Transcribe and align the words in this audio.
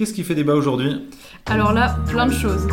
Qu'est-ce 0.00 0.14
qui 0.14 0.24
fait 0.24 0.34
débat 0.34 0.54
aujourd'hui 0.54 1.10
Alors 1.44 1.74
là, 1.74 1.94
plein 2.08 2.24
de 2.24 2.32
choses. 2.32 2.66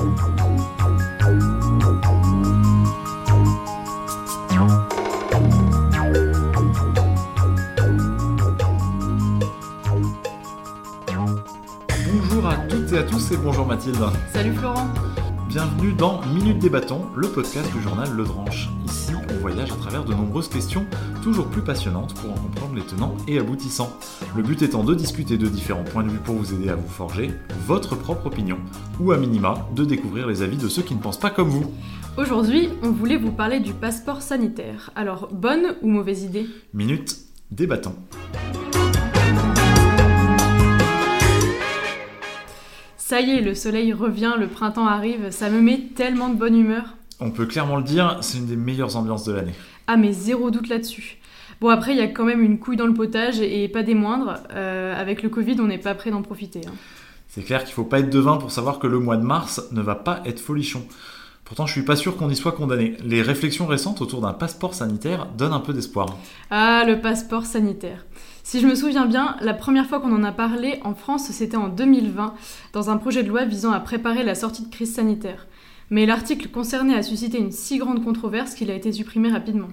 Bonjour 12.05 12.47
à 12.47 12.55
toutes 12.69 12.93
et 12.93 12.97
à 12.97 13.03
tous 13.03 13.31
et 13.33 13.35
bonjour 13.35 13.65
Mathilde. 13.65 13.97
Salut 14.31 14.53
Florent. 14.53 14.87
Bienvenue 15.49 15.91
dans 15.91 16.21
Minute 16.27 16.59
Débattons, 16.59 17.07
le 17.13 17.27
podcast 17.27 17.69
du 17.73 17.81
journal 17.81 18.09
Le 18.09 18.23
Dranche. 18.23 18.69
On 19.37 19.39
voyage 19.39 19.71
à 19.71 19.75
travers 19.75 20.03
de 20.03 20.15
nombreuses 20.15 20.47
questions 20.47 20.87
toujours 21.21 21.47
plus 21.47 21.61
passionnantes 21.61 22.15
pour 22.15 22.31
en 22.31 22.35
comprendre 22.35 22.73
les 22.73 22.81
tenants 22.81 23.15
et 23.27 23.37
aboutissants. 23.37 23.95
Le 24.35 24.41
but 24.41 24.63
étant 24.63 24.83
de 24.83 24.95
discuter 24.95 25.37
de 25.37 25.45
différents 25.45 25.83
points 25.83 26.03
de 26.03 26.09
vue 26.09 26.17
pour 26.17 26.33
vous 26.33 26.55
aider 26.55 26.69
à 26.69 26.75
vous 26.75 26.89
forger 26.89 27.29
votre 27.67 27.95
propre 27.95 28.25
opinion, 28.25 28.57
ou 28.99 29.11
à 29.11 29.17
minima, 29.17 29.67
de 29.75 29.85
découvrir 29.85 30.25
les 30.25 30.41
avis 30.41 30.57
de 30.57 30.67
ceux 30.67 30.81
qui 30.81 30.95
ne 30.95 30.99
pensent 30.99 31.19
pas 31.19 31.29
comme 31.29 31.49
vous. 31.49 31.71
Aujourd'hui, 32.17 32.69
on 32.81 32.89
voulait 32.89 33.17
vous 33.17 33.31
parler 33.31 33.59
du 33.59 33.73
passeport 33.73 34.23
sanitaire. 34.23 34.89
Alors, 34.95 35.29
bonne 35.31 35.75
ou 35.83 35.87
mauvaise 35.87 36.23
idée? 36.23 36.47
Minute 36.73 37.15
Débattons. 37.51 37.95
Ça 42.97 43.21
y 43.21 43.29
est, 43.29 43.41
le 43.41 43.53
soleil 43.53 43.93
revient, 43.93 44.33
le 44.39 44.47
printemps 44.47 44.87
arrive, 44.87 45.29
ça 45.29 45.51
me 45.51 45.61
met 45.61 45.91
tellement 45.95 46.29
de 46.29 46.35
bonne 46.35 46.57
humeur. 46.57 46.96
On 47.19 47.31
peut 47.31 47.45
clairement 47.45 47.77
le 47.77 47.83
dire, 47.83 48.17
c'est 48.21 48.37
une 48.37 48.45
des 48.45 48.55
meilleures 48.55 48.95
ambiances 48.95 49.25
de 49.25 49.33
l'année. 49.33 49.53
Ah 49.87 49.97
mais 49.97 50.13
zéro 50.13 50.51
doute 50.51 50.69
là-dessus. 50.69 51.17
Bon 51.59 51.69
après, 51.69 51.91
il 51.91 51.97
y 51.97 52.01
a 52.01 52.07
quand 52.07 52.25
même 52.25 52.41
une 52.43 52.59
couille 52.59 52.77
dans 52.77 52.85
le 52.85 52.93
potage 52.93 53.39
et 53.39 53.67
pas 53.67 53.81
des 53.81 53.95
moindres. 53.95 54.35
Euh, 54.53 54.99
avec 54.99 55.23
le 55.23 55.29
Covid, 55.29 55.57
on 55.59 55.65
n'est 55.67 55.79
pas 55.79 55.95
prêt 55.95 56.11
d'en 56.11 56.21
profiter. 56.21 56.61
hein. 56.67 56.73
C'est 57.27 57.41
clair 57.43 57.63
qu'il 57.63 57.73
faut 57.73 57.83
pas 57.83 57.99
être 57.99 58.09
devin 58.09 58.37
pour 58.37 58.51
savoir 58.51 58.79
que 58.79 58.87
le 58.87 58.99
mois 58.99 59.17
de 59.17 59.23
mars 59.23 59.63
ne 59.71 59.81
va 59.81 59.95
pas 59.95 60.21
être 60.25 60.39
folichon. 60.39 60.85
Pourtant, 61.43 61.65
je 61.65 61.71
suis 61.71 61.83
pas 61.83 61.95
sûr 61.95 62.17
qu'on 62.17 62.29
y 62.29 62.35
soit 62.35 62.51
condamné. 62.51 62.97
Les 63.03 63.21
réflexions 63.21 63.65
récentes 63.67 64.01
autour 64.01 64.21
d'un 64.21 64.33
passeport 64.33 64.73
sanitaire 64.73 65.27
donnent 65.37 65.53
un 65.53 65.59
peu 65.59 65.73
d'espoir. 65.73 66.17
Ah, 66.51 66.83
le 66.85 66.99
passeport 66.99 67.45
sanitaire. 67.45 68.05
Si 68.43 68.59
je 68.59 68.67
me 68.67 68.75
souviens 68.75 69.05
bien, 69.05 69.35
la 69.41 69.53
première 69.53 69.87
fois 69.87 69.99
qu'on 69.99 70.13
en 70.15 70.23
a 70.23 70.31
parlé 70.31 70.79
en 70.83 70.93
France, 70.93 71.27
c'était 71.31 71.57
en 71.57 71.69
2020, 71.69 72.33
dans 72.73 72.89
un 72.89 72.97
projet 72.97 73.23
de 73.23 73.29
loi 73.29 73.45
visant 73.45 73.71
à 73.71 73.79
préparer 73.79 74.23
la 74.23 74.35
sortie 74.35 74.63
de 74.65 74.69
crise 74.71 74.93
sanitaire. 74.93 75.47
Mais 75.89 76.05
l'article 76.05 76.49
concerné 76.49 76.95
a 76.95 77.03
suscité 77.03 77.37
une 77.37 77.51
si 77.51 77.77
grande 77.77 78.03
controverse 78.03 78.55
qu'il 78.55 78.71
a 78.71 78.75
été 78.75 78.91
supprimé 78.91 79.29
rapidement. 79.29 79.69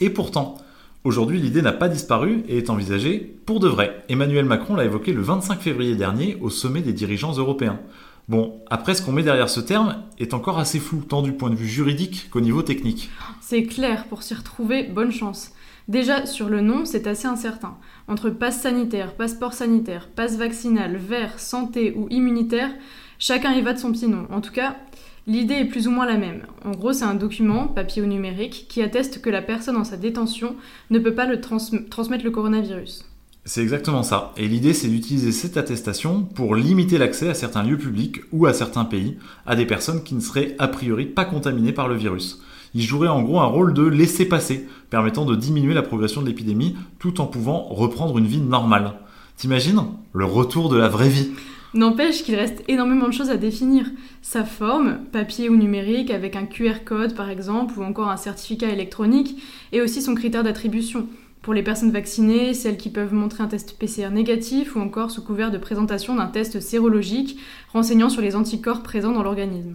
Et 0.00 0.10
pourtant, 0.10 0.56
aujourd'hui, 1.04 1.40
l'idée 1.40 1.62
n'a 1.62 1.72
pas 1.72 1.88
disparu 1.88 2.42
et 2.48 2.58
est 2.58 2.70
envisagée 2.70 3.18
pour 3.46 3.60
de 3.60 3.68
vrai. 3.68 4.04
Emmanuel 4.08 4.44
Macron 4.44 4.74
l'a 4.74 4.84
évoqué 4.84 5.12
le 5.12 5.22
25 5.22 5.60
février 5.60 5.94
dernier 5.94 6.36
au 6.40 6.50
sommet 6.50 6.80
des 6.80 6.92
dirigeants 6.92 7.34
européens. 7.34 7.80
Bon, 8.28 8.60
après, 8.70 8.94
ce 8.94 9.02
qu'on 9.02 9.12
met 9.12 9.22
derrière 9.22 9.50
ce 9.50 9.60
terme 9.60 10.02
est 10.18 10.34
encore 10.34 10.58
assez 10.58 10.80
flou, 10.80 11.02
tant 11.06 11.20
du 11.20 11.32
point 11.32 11.50
de 11.50 11.54
vue 11.54 11.68
juridique 11.68 12.30
qu'au 12.30 12.40
niveau 12.40 12.62
technique. 12.62 13.10
C'est 13.40 13.64
clair, 13.64 14.06
pour 14.06 14.22
s'y 14.22 14.34
retrouver, 14.34 14.84
bonne 14.84 15.12
chance. 15.12 15.52
Déjà, 15.88 16.24
sur 16.24 16.48
le 16.48 16.62
nom, 16.62 16.86
c'est 16.86 17.06
assez 17.06 17.28
incertain. 17.28 17.76
Entre 18.08 18.30
passe 18.30 18.62
sanitaire, 18.62 19.14
passeport 19.14 19.52
sanitaire, 19.52 20.08
passe 20.08 20.38
vaccinal, 20.38 20.96
vert, 20.96 21.38
santé 21.38 21.92
ou 21.94 22.08
immunitaire, 22.08 22.70
chacun 23.18 23.52
y 23.52 23.60
va 23.60 23.74
de 23.74 23.78
son 23.78 23.92
petit 23.92 24.08
nom. 24.08 24.26
En 24.30 24.40
tout 24.40 24.52
cas, 24.52 24.76
l'idée 25.26 25.54
est 25.54 25.64
plus 25.64 25.88
ou 25.88 25.90
moins 25.90 26.06
la 26.06 26.16
même. 26.16 26.42
En 26.64 26.72
gros, 26.72 26.92
c'est 26.92 27.04
un 27.04 27.14
document, 27.14 27.68
papier 27.68 28.02
ou 28.02 28.06
numérique, 28.06 28.66
qui 28.68 28.82
atteste 28.82 29.20
que 29.20 29.30
la 29.30 29.42
personne 29.42 29.76
en 29.76 29.84
sa 29.84 29.96
détention 29.96 30.56
ne 30.90 30.98
peut 30.98 31.14
pas 31.14 31.26
transmettre 31.36 32.24
le 32.24 32.30
coronavirus. 32.30 33.04
C'est 33.46 33.62
exactement 33.62 34.02
ça. 34.02 34.32
Et 34.38 34.48
l'idée, 34.48 34.72
c'est 34.72 34.88
d'utiliser 34.88 35.30
cette 35.30 35.58
attestation 35.58 36.22
pour 36.22 36.54
limiter 36.54 36.96
l'accès 36.96 37.28
à 37.28 37.34
certains 37.34 37.62
lieux 37.62 37.76
publics 37.76 38.22
ou 38.32 38.46
à 38.46 38.54
certains 38.54 38.86
pays 38.86 39.18
à 39.44 39.54
des 39.54 39.66
personnes 39.66 40.02
qui 40.02 40.14
ne 40.14 40.20
seraient 40.20 40.56
a 40.58 40.66
priori 40.66 41.04
pas 41.04 41.26
contaminées 41.26 41.72
par 41.72 41.86
le 41.86 41.94
virus. 41.94 42.40
Il 42.72 42.80
jouerait 42.80 43.08
en 43.08 43.22
gros 43.22 43.40
un 43.40 43.46
rôle 43.46 43.74
de 43.74 43.82
laisser-passer, 43.82 44.66
permettant 44.88 45.26
de 45.26 45.36
diminuer 45.36 45.74
la 45.74 45.82
progression 45.82 46.22
de 46.22 46.26
l'épidémie 46.26 46.74
tout 46.98 47.20
en 47.20 47.26
pouvant 47.26 47.64
reprendre 47.64 48.16
une 48.16 48.26
vie 48.26 48.40
normale. 48.40 48.94
T'imagines? 49.36 49.82
Le 50.14 50.24
retour 50.24 50.70
de 50.70 50.78
la 50.78 50.88
vraie 50.88 51.10
vie. 51.10 51.32
N'empêche 51.74 52.22
qu'il 52.22 52.36
reste 52.36 52.62
énormément 52.68 53.08
de 53.08 53.12
choses 53.12 53.30
à 53.30 53.36
définir. 53.36 53.86
Sa 54.22 54.44
forme, 54.44 54.98
papier 55.10 55.48
ou 55.48 55.56
numérique, 55.56 56.12
avec 56.12 56.36
un 56.36 56.46
QR 56.46 56.84
code 56.84 57.16
par 57.16 57.30
exemple, 57.30 57.76
ou 57.76 57.82
encore 57.82 58.08
un 58.08 58.16
certificat 58.16 58.68
électronique, 58.68 59.42
et 59.72 59.80
aussi 59.80 60.00
son 60.00 60.14
critère 60.14 60.44
d'attribution. 60.44 61.08
Pour 61.42 61.52
les 61.52 61.64
personnes 61.64 61.90
vaccinées, 61.90 62.54
celles 62.54 62.76
qui 62.76 62.90
peuvent 62.90 63.12
montrer 63.12 63.42
un 63.42 63.48
test 63.48 63.76
PCR 63.76 64.10
négatif 64.10 64.76
ou 64.76 64.80
encore 64.80 65.10
sous 65.10 65.22
couvert 65.22 65.50
de 65.50 65.58
présentation 65.58 66.14
d'un 66.14 66.28
test 66.28 66.60
sérologique 66.60 67.38
renseignant 67.72 68.08
sur 68.08 68.22
les 68.22 68.36
anticorps 68.36 68.84
présents 68.84 69.12
dans 69.12 69.24
l'organisme. 69.24 69.74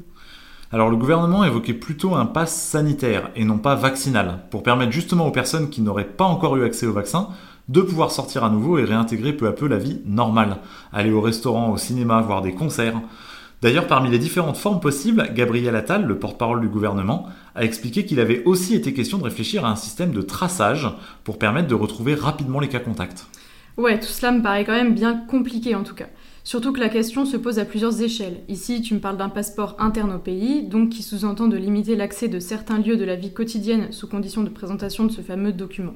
Alors 0.72 0.90
le 0.90 0.96
gouvernement 0.96 1.44
évoquait 1.44 1.74
plutôt 1.74 2.16
un 2.16 2.26
pass 2.26 2.56
sanitaire 2.56 3.30
et 3.36 3.44
non 3.44 3.58
pas 3.58 3.76
vaccinal, 3.76 4.46
pour 4.52 4.64
permettre 4.64 4.94
justement 4.94 5.28
aux 5.28 5.32
personnes 5.32 5.70
qui 5.70 5.82
n'auraient 5.82 6.06
pas 6.06 6.26
encore 6.26 6.56
eu 6.56 6.64
accès 6.64 6.86
au 6.86 6.94
vaccin 6.94 7.28
de 7.70 7.82
pouvoir 7.82 8.12
sortir 8.12 8.44
à 8.44 8.50
nouveau 8.50 8.78
et 8.78 8.84
réintégrer 8.84 9.32
peu 9.32 9.48
à 9.48 9.54
peu 9.54 9.68
la 9.68 9.78
vie 9.78 10.02
normale, 10.06 10.58
aller 10.92 11.12
au 11.12 11.22
restaurant, 11.22 11.72
au 11.72 11.78
cinéma, 11.78 12.20
voir 12.22 12.42
des 12.42 12.54
concerts. 12.54 13.00
D'ailleurs, 13.62 13.88
parmi 13.88 14.10
les 14.10 14.20
différentes 14.20 14.58
formes 14.58 14.80
possibles, 14.80 15.32
Gabriel 15.36 15.76
Attal, 15.76 16.06
le 16.06 16.18
porte-parole 16.18 16.62
du 16.62 16.68
gouvernement, 16.68 17.28
a 17.56 17.64
expliqué 17.64 18.06
qu'il 18.06 18.20
avait 18.20 18.44
aussi 18.46 18.74
été 18.74 18.94
question 18.94 19.18
de 19.18 19.24
réfléchir 19.24 19.66
à 19.66 19.70
un 19.70 19.76
système 19.76 20.12
de 20.12 20.22
traçage 20.22 20.90
pour 21.24 21.38
permettre 21.38 21.68
de 21.68 21.76
retrouver 21.76 22.16
rapidement 22.16 22.60
les 22.60 22.70
cas 22.70 22.80
contacts. 22.80 23.28
Ouais, 23.78 24.00
tout 24.00 24.08
cela 24.08 24.32
me 24.32 24.42
paraît 24.42 24.66
quand 24.66 24.74
même 24.74 24.96
bien 24.96 25.16
compliqué 25.16 25.76
en 25.76 25.84
tout 25.84 25.96
cas. 25.96 26.08
Surtout 26.44 26.74
que 26.74 26.80
la 26.80 26.90
question 26.90 27.26
se 27.26 27.38
pose 27.38 27.60
à 27.60 27.66
plusieurs 27.66 28.02
échelles. 28.02 28.42
Ici, 28.48 28.82
tu 28.82 28.96
me 28.96 29.00
parles 29.00 29.18
d'un 29.18 29.30
passeport 29.30 29.76
interne 29.78 30.14
au 30.14 30.20
pays, 30.20 30.64
donc 30.64 30.90
qui 30.90 31.04
sous-entend 31.04 31.48
de 31.48 31.58
limiter 31.58 31.96
l'accès 31.96 32.28
de 32.28 32.40
certains 32.40 32.80
lieux 32.80 32.98
de 32.98 33.06
la 33.06 33.16
vie 33.16 33.34
quotidienne 33.34 33.92
sous 33.92 34.08
condition 34.08 34.42
de 34.42 34.50
présentation 34.50 35.06
de 35.06 35.12
ce 35.12 35.22
fameux 35.22 35.52
document. 35.52 35.94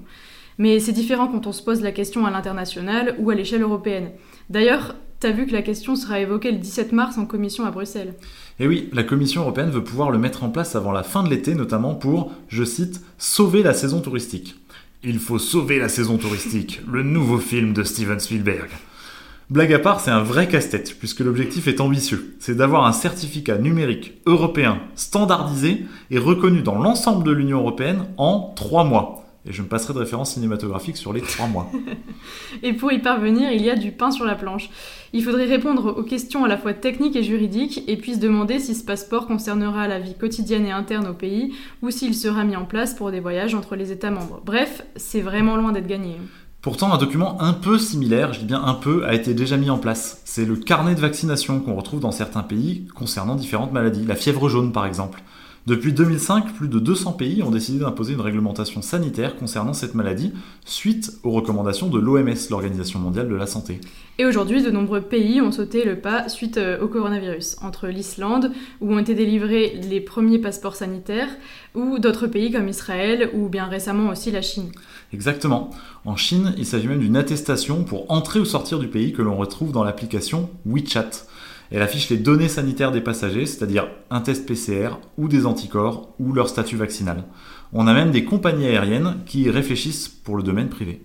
Mais 0.58 0.80
c'est 0.80 0.92
différent 0.92 1.28
quand 1.28 1.48
on 1.48 1.52
se 1.52 1.64
pose 1.64 1.82
la 1.82 1.92
question 1.92 2.26
à 2.26 2.32
l'international 2.32 3.16
ou 3.20 3.30
à 3.30 3.36
l'échelle 3.36 3.62
européenne. 3.62 4.12
D'ailleurs, 4.50 4.96
t'as 5.20 5.32
vu 5.32 5.46
que 5.46 5.54
la 5.54 5.62
question 5.62 5.96
sera 5.96 6.20
évoquée 6.20 6.52
le 6.52 6.58
17 6.58 6.92
mars 6.92 7.18
en 7.18 7.26
commission 7.26 7.66
à 7.66 7.72
Bruxelles. 7.72 8.14
Et 8.60 8.68
oui, 8.68 8.90
la 8.94 9.04
Commission 9.04 9.42
européenne 9.42 9.72
veut 9.72 9.84
pouvoir 9.84 10.12
le 10.12 10.18
mettre 10.18 10.44
en 10.44 10.50
place 10.50 10.76
avant 10.76 10.92
la 10.92 11.04
fin 11.04 11.24
de 11.24 11.30
l'été, 11.30 11.56
notamment 11.56 11.96
pour, 11.96 12.32
je 12.50 12.64
cite, 12.64 13.02
sauver 13.18 13.64
la 13.64 13.74
saison 13.74 14.02
touristique. 14.02 14.56
Il 15.04 15.20
faut 15.20 15.40
sauver 15.40 15.80
la 15.80 15.90
saison 15.90 16.18
touristique, 16.18 16.82
le 16.90 17.04
nouveau 17.04 17.38
film 17.38 17.74
de 17.74 17.84
Steven 17.84 18.20
Spielberg. 18.20 18.70
Blague 19.50 19.74
à 19.74 19.80
part, 19.80 20.00
c'est 20.00 20.12
un 20.12 20.24
vrai 20.24 20.48
casse-tête, 20.48 20.96
puisque 20.98 21.20
l'objectif 21.20 21.68
est 21.68 21.82
ambitieux. 21.82 22.36
C'est 22.40 22.56
d'avoir 22.56 22.86
un 22.86 22.94
certificat 22.94 23.58
numérique 23.58 24.14
européen 24.26 24.80
standardisé 24.96 25.86
et 26.10 26.18
reconnu 26.18 26.62
dans 26.62 26.82
l'ensemble 26.82 27.26
de 27.26 27.32
l'Union 27.32 27.60
européenne 27.60 28.06
en 28.18 28.54
3 28.56 28.84
mois. 28.86 29.23
Et 29.46 29.52
je 29.52 29.62
me 29.62 29.68
passerai 29.68 29.94
de 29.94 30.00
référence 30.00 30.34
cinématographique 30.34 30.96
sur 30.96 31.12
les 31.12 31.22
3 31.22 31.48
mois. 31.48 31.70
Et 32.64 32.74
pour 32.74 32.94
y 32.94 33.00
parvenir, 33.00 33.52
il 33.52 33.62
y 33.62 33.70
a 33.70 33.76
du 33.76 33.92
pain 33.92 34.10
sur 34.10 34.24
la 34.24 34.36
planche. 34.36 34.70
Il 35.12 35.24
faudrait 35.24 35.46
répondre 35.46 35.96
aux 35.98 36.04
questions 36.04 36.46
à 36.46 36.48
la 36.48 36.58
fois 36.58 36.74
techniques 36.74 37.18
et 37.18 37.24
juridiques, 37.24 37.84
et 37.88 37.98
puis 37.98 38.16
se 38.16 38.20
demander 38.20 38.60
si 38.60 38.74
ce 38.74 38.86
passeport 38.86 39.28
concernera 39.28 39.88
la 39.88 40.00
vie 40.00 40.16
quotidienne 40.16 40.66
et 40.66 40.72
interne 40.72 41.08
au 41.08 41.14
pays, 41.14 41.54
ou 41.82 41.92
s'il 41.92 42.16
sera 42.16 42.46
mis 42.46 42.56
en 42.56 42.66
place 42.66 42.94
pour 42.94 43.12
des 43.12 43.20
voyages 43.20 43.54
entre 43.54 43.76
les 43.76 43.92
États 43.92 44.12
membres. 44.12 44.42
Bref, 44.46 44.84
c'est 44.96 45.22
vraiment 45.22 45.58
loin 45.58 45.74
d'être 45.74 45.88
gagné. 45.88 46.16
Pourtant, 46.64 46.94
un 46.94 46.98
document 46.98 47.42
un 47.42 47.52
peu 47.52 47.78
similaire, 47.78 48.32
je 48.32 48.40
dis 48.40 48.46
bien 48.46 48.64
un 48.64 48.74
peu, 48.74 49.06
a 49.06 49.14
été 49.14 49.34
déjà 49.34 49.58
mis 49.58 49.70
en 49.70 49.78
place. 49.78 50.22
C'est 50.24 50.46
le 50.46 50.56
carnet 50.56 50.96
de 50.96 51.02
vaccination 51.02 51.60
qu'on 51.60 51.76
retrouve 51.76 52.00
dans 52.00 52.14
certains 52.14 52.42
pays 52.42 52.88
concernant 52.96 53.36
différentes 53.36 53.74
maladies, 53.74 54.06
la 54.06 54.16
fièvre 54.16 54.48
jaune 54.48 54.72
par 54.72 54.86
exemple. 54.86 55.22
Depuis 55.66 55.94
2005, 55.94 56.54
plus 56.56 56.68
de 56.68 56.78
200 56.78 57.14
pays 57.14 57.42
ont 57.42 57.50
décidé 57.50 57.80
d'imposer 57.80 58.12
une 58.12 58.20
réglementation 58.20 58.82
sanitaire 58.82 59.38
concernant 59.38 59.72
cette 59.72 59.96
maladie, 59.96 60.34
suite 60.66 61.14
aux 61.24 61.32
recommandations 61.32 61.88
de 61.88 61.98
l'OMS, 62.00 62.36
l'Organisation 62.50 63.00
mondiale 63.00 63.30
de 63.30 63.36
la 63.36 63.48
santé. 63.48 63.80
Et 64.18 64.26
aujourd'hui, 64.26 64.62
de 64.62 64.70
nombreux 64.70 65.00
pays 65.00 65.40
ont 65.40 65.54
sauté 65.54 65.86
le 65.86 65.98
pas 65.98 66.28
suite 66.28 66.58
euh, 66.58 66.82
au 66.82 66.90
coronavirus. 66.90 67.56
Entre 67.62 67.88
l'Islande, 67.88 68.52
où 68.82 68.94
ont 68.94 69.00
été 69.00 69.16
délivrés 69.16 69.80
les 69.90 70.02
premiers 70.02 70.38
passeports 70.38 70.76
sanitaires, 70.76 71.30
ou 71.76 71.98
d'autres 71.98 72.28
pays 72.28 72.52
comme 72.52 72.68
Israël, 72.68 73.30
ou 73.34 73.48
bien 73.48 73.64
récemment 73.66 74.10
aussi 74.10 74.32
la 74.32 74.42
Chine. 74.42 74.70
Exactement. 75.14 75.70
En 76.04 76.18
Chine, 76.18 76.54
il 76.58 76.66
s'agit 76.66 76.90
même 76.90 77.00
d'une 77.00 77.16
attestation 77.16 77.86
pour 77.86 78.12
entrer 78.12 78.42
ou 78.42 78.46
sortir 78.46 78.80
du 78.80 78.90
pays 78.90 79.14
que 79.14 79.22
l'on 79.22 79.38
retrouve 79.38 79.72
dans 79.72 79.86
l'application 79.86 80.50
WeChat. 80.66 81.26
Elle 81.74 81.82
affiche 81.82 82.10
les 82.12 82.18
données 82.18 82.50
sanitaires 82.50 82.92
des 82.92 83.02
passagers, 83.02 83.48
c'est-à-dire 83.48 83.88
un 84.12 84.22
test 84.22 84.46
PCR 84.46 85.00
ou 85.18 85.28
des 85.28 85.48
anticorps 85.48 86.14
ou 86.20 86.32
leur 86.32 86.48
statut 86.48 86.78
vaccinal. 86.78 87.24
On 87.74 87.88
a 87.88 87.96
même 87.96 88.12
des 88.12 88.24
compagnies 88.24 88.68
aériennes 88.68 89.16
qui 89.26 89.42
y 89.42 89.50
réfléchissent 89.50 90.08
pour 90.08 90.38
le 90.38 90.44
domaine 90.44 90.70
privé. 90.70 91.02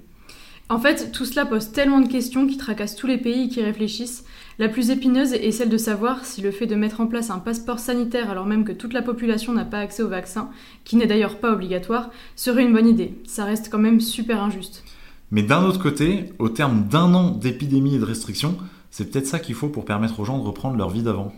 En 0.68 0.78
fait, 0.78 1.10
tout 1.10 1.24
cela 1.24 1.46
pose 1.46 1.72
tellement 1.72 2.00
de 2.00 2.08
questions 2.08 2.46
qui 2.46 2.58
tracassent 2.58 2.96
tous 2.96 3.06
les 3.06 3.16
pays 3.16 3.48
qui 3.48 3.62
réfléchissent. 3.62 4.26
La 4.58 4.68
plus 4.68 4.90
épineuse 4.90 5.32
est 5.32 5.52
celle 5.52 5.70
de 5.70 5.78
savoir 5.78 6.26
si 6.26 6.42
le 6.42 6.50
fait 6.50 6.66
de 6.66 6.74
mettre 6.74 7.00
en 7.00 7.06
place 7.06 7.30
un 7.30 7.38
passeport 7.38 7.78
sanitaire 7.78 8.30
alors 8.30 8.44
même 8.44 8.66
que 8.66 8.72
toute 8.72 8.92
la 8.92 9.00
population 9.00 9.54
n'a 9.54 9.64
pas 9.64 9.78
accès 9.78 10.02
au 10.02 10.08
vaccin, 10.08 10.50
qui 10.84 10.96
n'est 10.96 11.06
d'ailleurs 11.06 11.38
pas 11.38 11.54
obligatoire, 11.54 12.10
serait 12.36 12.64
une 12.64 12.74
bonne 12.74 12.88
idée. 12.88 13.14
Ça 13.26 13.46
reste 13.46 13.70
quand 13.70 13.78
même 13.78 14.00
super 14.00 14.42
injuste. 14.42 14.84
Mais 15.30 15.42
d'un 15.42 15.64
autre 15.64 15.80
côté, 15.80 16.34
au 16.38 16.50
terme 16.50 16.86
d'un 16.90 17.14
an 17.14 17.30
d'épidémie 17.30 17.94
et 17.94 17.98
de 17.98 18.04
restrictions, 18.04 18.58
C'est 18.98 19.12
peut-être 19.12 19.28
ça 19.28 19.38
qu'il 19.38 19.54
faut 19.54 19.68
pour 19.68 19.84
permettre 19.84 20.18
aux 20.18 20.24
gens 20.24 20.40
de 20.40 20.42
reprendre 20.42 20.76
leur 20.76 20.90
vie 20.90 21.04
d'avant. 21.04 21.32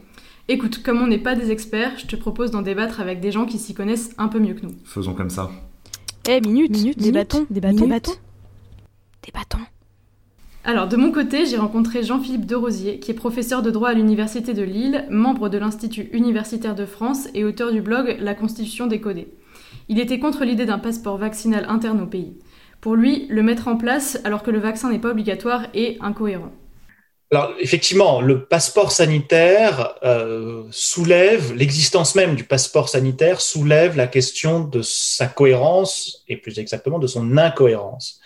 Écoute, 0.48 0.82
comme 0.82 1.02
on 1.02 1.06
n'est 1.06 1.18
pas 1.18 1.34
des 1.34 1.50
experts, 1.50 1.92
je 1.98 2.06
te 2.06 2.16
propose 2.16 2.50
d'en 2.50 2.62
débattre 2.62 3.00
avec 3.00 3.20
des 3.20 3.30
gens 3.30 3.44
qui 3.44 3.58
s'y 3.58 3.74
connaissent 3.74 4.14
un 4.16 4.28
peu 4.28 4.38
mieux 4.38 4.54
que 4.54 4.62
nous. 4.62 4.72
Faisons 4.86 5.12
comme 5.12 5.28
ça. 5.28 5.50
Eh, 6.26 6.40
minute, 6.40 6.70
minute, 6.70 6.98
des 6.98 7.12
bâtons, 7.12 7.44
des 7.50 7.60
bâtons, 7.60 7.86
des 7.86 9.32
bâtons. 9.34 9.58
Alors, 10.64 10.88
de 10.88 10.96
mon 10.96 11.12
côté, 11.12 11.44
j'ai 11.44 11.58
rencontré 11.58 12.02
Jean-Philippe 12.02 12.46
Derosier, 12.46 12.98
qui 12.98 13.10
est 13.10 13.14
professeur 13.14 13.60
de 13.60 13.70
droit 13.70 13.90
à 13.90 13.92
l'Université 13.92 14.54
de 14.54 14.62
Lille, 14.62 15.04
membre 15.10 15.50
de 15.50 15.58
l'Institut 15.58 16.08
universitaire 16.14 16.74
de 16.74 16.86
France 16.86 17.28
et 17.34 17.44
auteur 17.44 17.72
du 17.72 17.82
blog 17.82 18.16
La 18.20 18.34
Constitution 18.34 18.86
décodée. 18.86 19.28
Il 19.90 20.00
était 20.00 20.18
contre 20.18 20.46
l'idée 20.46 20.64
d'un 20.64 20.78
passeport 20.78 21.18
vaccinal 21.18 21.66
interne 21.68 22.00
au 22.00 22.06
pays. 22.06 22.38
Pour 22.80 22.96
lui, 22.96 23.26
le 23.28 23.42
mettre 23.42 23.68
en 23.68 23.76
place 23.76 24.18
alors 24.24 24.42
que 24.42 24.50
le 24.50 24.60
vaccin 24.60 24.90
n'est 24.90 24.98
pas 24.98 25.10
obligatoire 25.10 25.66
est 25.74 25.98
incohérent. 26.00 26.52
Alors 27.32 27.54
effectivement, 27.60 28.20
le 28.20 28.44
passeport 28.44 28.90
sanitaire 28.90 29.94
euh, 30.02 30.64
soulève 30.72 31.52
l'existence 31.52 32.16
même 32.16 32.34
du 32.34 32.42
passeport 32.42 32.88
sanitaire 32.88 33.40
soulève 33.40 33.96
la 33.96 34.08
question 34.08 34.60
de 34.60 34.82
sa 34.82 35.28
cohérence 35.28 36.24
et 36.26 36.36
plus 36.36 36.58
exactement 36.58 36.98
de 36.98 37.06
son 37.06 37.38
incohérence. 37.38 38.20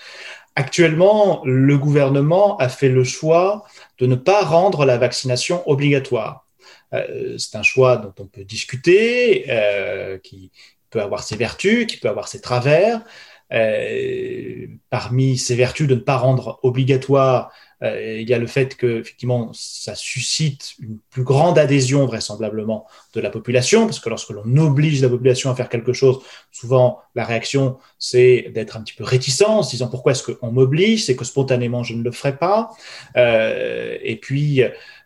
Actuellement, 0.57 1.43
le 1.45 1.77
gouvernement 1.77 2.57
a 2.57 2.71
fait 2.71 2.89
le 2.89 3.05
choix 3.05 3.65
de 3.99 4.07
ne 4.07 4.15
pas 4.15 4.43
rendre 4.43 4.87
la 4.87 4.97
vaccination 4.97 5.69
obligatoire. 5.69 6.47
Euh, 6.95 7.37
c'est 7.37 7.57
un 7.57 7.63
choix 7.63 7.99
dont 7.99 8.15
on 8.19 8.27
peut 8.27 8.45
discuter, 8.45 9.45
euh, 9.51 10.17
qui 10.19 10.51
peut 10.89 11.03
avoir 11.03 11.25
ses 11.25 11.37
vertus, 11.37 11.87
qui 11.87 11.99
peut 11.99 12.09
avoir 12.09 12.29
ses 12.29 12.41
travers. 12.41 13.03
Euh, 13.53 14.67
parmi 14.91 15.37
ces 15.37 15.55
vertus 15.55 15.87
de 15.87 15.95
ne 15.95 16.01
pas 16.01 16.17
rendre 16.17 16.59
obligatoire, 16.63 17.53
euh, 17.83 18.19
il 18.21 18.29
y 18.29 18.33
a 18.33 18.39
le 18.39 18.47
fait 18.47 18.77
que 18.77 19.01
effectivement 19.01 19.51
ça 19.53 19.95
suscite 19.95 20.75
une 20.81 20.99
plus 21.11 21.25
grande 21.25 21.59
adhésion 21.59 22.07
vraisemblablement 22.07 22.87
de 23.13 23.21
la 23.21 23.31
population, 23.31 23.85
parce 23.85 24.01
que 24.01 24.09
lorsque 24.09 24.31
l'on 24.31 24.57
oblige 24.57 25.03
la 25.03 25.09
population 25.11 25.51
à 25.51 25.55
faire 25.55 25.69
quelque 25.69 25.93
chose, 25.93 26.21
souvent 26.53 27.01
la 27.15 27.25
réaction 27.25 27.77
c'est 27.99 28.51
d'être 28.55 28.77
un 28.77 28.83
petit 28.83 28.95
peu 28.95 29.05
réticent, 29.05 29.43
en 29.43 29.63
se 29.63 29.71
disant 29.73 29.89
pourquoi 29.89 30.13
est-ce 30.13 30.23
qu'on 30.23 30.51
m'oblige, 30.51 31.05
c'est 31.05 31.17
que 31.17 31.25
spontanément 31.25 31.83
je 31.83 31.95
ne 31.95 32.03
le 32.03 32.13
ferai 32.13 32.37
pas, 32.37 32.71
euh, 33.17 33.99
et 34.03 34.17
puis 34.17 34.63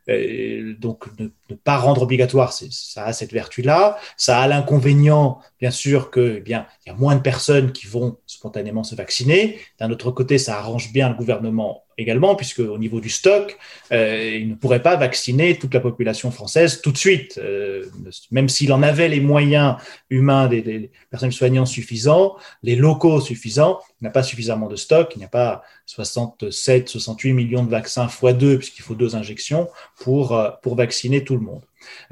euh, 0.08 0.74
donc 0.78 1.06
ne, 1.18 1.28
pas 1.56 1.76
rendre 1.76 2.02
obligatoire, 2.02 2.52
ça 2.52 3.04
a 3.04 3.12
cette 3.12 3.32
vertu-là. 3.32 3.98
Ça 4.16 4.40
a 4.40 4.46
l'inconvénient, 4.46 5.40
bien 5.60 5.70
sûr, 5.70 6.10
que 6.10 6.36
eh 6.38 6.40
bien 6.40 6.66
il 6.84 6.90
y 6.90 6.92
a 6.92 6.96
moins 6.96 7.16
de 7.16 7.20
personnes 7.20 7.72
qui 7.72 7.86
vont 7.86 8.18
spontanément 8.26 8.84
se 8.84 8.94
vacciner. 8.94 9.58
D'un 9.78 9.90
autre 9.90 10.10
côté, 10.10 10.38
ça 10.38 10.58
arrange 10.58 10.92
bien 10.92 11.08
le 11.08 11.14
gouvernement 11.14 11.84
également, 11.98 12.34
puisque 12.34 12.60
au 12.60 12.78
niveau 12.78 13.00
du 13.00 13.10
stock, 13.10 13.58
euh, 13.92 14.38
il 14.40 14.48
ne 14.48 14.54
pourrait 14.54 14.82
pas 14.82 14.96
vacciner 14.96 15.58
toute 15.58 15.74
la 15.74 15.80
population 15.80 16.30
française 16.30 16.80
tout 16.80 16.92
de 16.92 16.96
suite, 16.96 17.38
euh, 17.42 17.84
même 18.30 18.48
s'il 18.48 18.72
en 18.72 18.82
avait 18.82 19.08
les 19.08 19.20
moyens 19.20 19.76
humains, 20.08 20.46
des, 20.46 20.62
des 20.62 20.90
personnes 21.10 21.32
soignantes 21.32 21.66
suffisants, 21.66 22.36
les 22.62 22.76
locaux 22.76 23.20
suffisants, 23.20 23.80
il 24.00 24.04
n'y 24.04 24.08
a 24.08 24.12
pas 24.12 24.22
suffisamment 24.22 24.68
de 24.68 24.76
stock, 24.76 25.12
il 25.16 25.18
n'y 25.18 25.24
a 25.24 25.28
pas 25.28 25.62
67, 25.86 26.88
68 26.88 27.32
millions 27.32 27.64
de 27.64 27.70
vaccins 27.70 28.06
x 28.06 28.34
2, 28.34 28.58
puisqu'il 28.58 28.82
faut 28.82 28.94
deux 28.94 29.16
injections 29.16 29.68
pour, 29.98 30.36
euh, 30.36 30.50
pour 30.62 30.76
vacciner 30.76 31.24
tout 31.24 31.34
le 31.34 31.40
monde. 31.40 31.62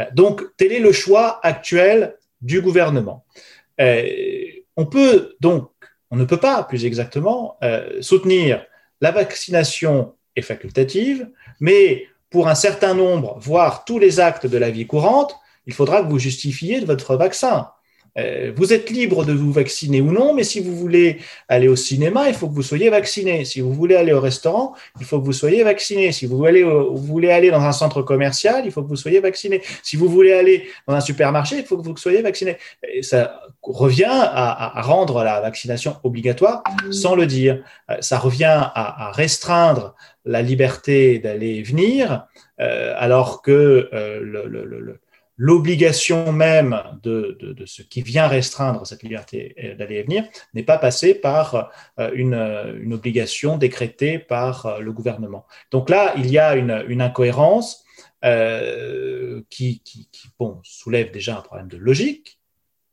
Euh, 0.01 0.05
donc, 0.13 0.43
tel 0.57 0.73
est 0.73 0.81
le 0.81 0.93
choix 0.93 1.39
actuel 1.45 2.17
du 2.41 2.61
gouvernement. 2.61 3.25
Euh, 3.81 4.05
on 4.77 4.87
peut 4.87 5.37
donc, 5.41 5.71
on 6.11 6.17
ne 6.17 6.25
peut 6.25 6.39
pas 6.39 6.63
plus 6.65 6.85
exactement 6.85 7.59
soutenir 8.01 8.65
la 9.01 9.11
vaccination 9.11 10.15
est 10.37 10.43
facultative, 10.43 11.29
mais 11.61 12.07
pour 12.31 12.49
un 12.49 12.55
certain 12.55 12.95
nombre, 12.95 13.39
voire 13.41 13.85
tous 13.85 13.99
les 13.99 14.21
actes 14.21 14.47
de 14.47 14.59
la 14.59 14.71
vie 14.71 14.87
courante, 14.87 15.37
il 15.67 15.73
faudra 15.73 16.03
que 16.03 16.09
vous 16.09 16.19
justifiez 16.19 16.81
votre 16.81 17.17
vaccin. 17.17 17.71
Euh, 18.19 18.53
vous 18.57 18.73
êtes 18.73 18.91
libre 18.91 19.25
de 19.25 19.33
vous 19.33 19.53
vacciner 19.53 20.01
ou 20.01 20.13
non, 20.13 20.35
mais 20.35 20.45
si 20.45 20.61
vous 20.61 20.75
voulez 20.75 21.19
aller 21.49 21.69
au 21.69 21.77
cinéma, 21.77 22.29
il 22.29 22.35
faut 22.35 22.49
que 22.49 22.55
vous 22.55 22.63
soyez 22.63 22.89
vacciné. 22.91 23.45
Si 23.45 23.61
vous 23.61 23.73
voulez 23.73 23.97
aller 23.97 24.13
au 24.13 24.21
restaurant, 24.21 24.75
il 25.01 25.07
faut 25.07 25.21
que 25.21 25.25
vous 25.25 25.33
soyez 25.33 25.63
vacciné. 25.65 26.13
Si 26.13 26.27
vous 26.27 26.37
voulez, 26.37 26.63
vous 26.63 26.97
voulez 26.97 27.31
aller 27.31 27.51
dans 27.51 27.61
un 27.61 27.73
centre 27.73 28.03
commercial, 28.03 28.63
il 28.65 28.73
faut 28.73 28.83
que 28.83 28.89
vous 28.89 28.97
soyez 28.97 29.21
vacciné. 29.21 29.63
Si 29.83 29.97
vous 29.97 30.09
voulez 30.09 30.33
aller 30.33 30.69
dans 30.87 30.95
un 30.95 31.01
supermarché, 31.01 31.59
il 31.59 31.65
faut 31.65 31.77
que 31.77 31.83
vous 31.83 31.97
soyez 31.97 32.23
vacciné. 32.23 32.57
Ça 33.03 33.41
revient 33.63 34.05
à, 34.09 34.79
à, 34.79 34.83
rendre 34.83 35.23
la 35.23 35.41
vaccination 35.41 35.97
obligatoire 36.05 36.63
sans 36.91 37.15
le 37.15 37.27
dire. 37.27 37.63
Euh, 37.91 37.97
ça 38.01 38.19
revient 38.19 38.45
à, 38.45 39.09
à 39.09 39.13
restreindre 39.13 39.95
la 40.25 40.43
liberté 40.43 41.19
d'aller 41.19 41.57
et 41.57 41.63
venir, 41.63 42.27
euh, 42.61 42.95
alors 42.97 43.43
que 43.43 43.89
euh, 43.93 44.21
le, 44.21 44.47
le, 44.47 44.65
le 44.65 45.01
l'obligation 45.37 46.33
même 46.33 46.83
de, 47.03 47.37
ce 47.67 47.83
qui 47.83 48.03
vient 48.03 48.27
restreindre 48.27 48.87
cette 48.87 49.03
liberté 49.03 49.75
d'aller 49.79 49.97
et 49.97 50.03
venir 50.03 50.25
n'est 50.55 50.63
pas 50.63 50.79
passée 50.79 51.15
par 51.15 51.71
euh, 51.99 52.11
une, 52.15 52.35
une, 52.83 52.95
obligation 52.95 53.59
décrétée 53.59 54.19
par 54.19 54.67
euh, 54.67 54.79
le 54.81 54.93
gouvernement. 54.93 55.47
Donc 55.71 55.91
là, 55.91 56.15
il 56.17 56.31
y 56.31 56.39
a 56.39 56.57
une, 56.57 57.01
incohérence 57.01 57.85
euh, 58.25 59.43
qui, 59.51 59.83
soulève 60.63 61.11
déjà 61.13 61.39
un 61.39 61.43
problème 61.43 61.69
de 61.69 61.77
logique, 61.77 62.41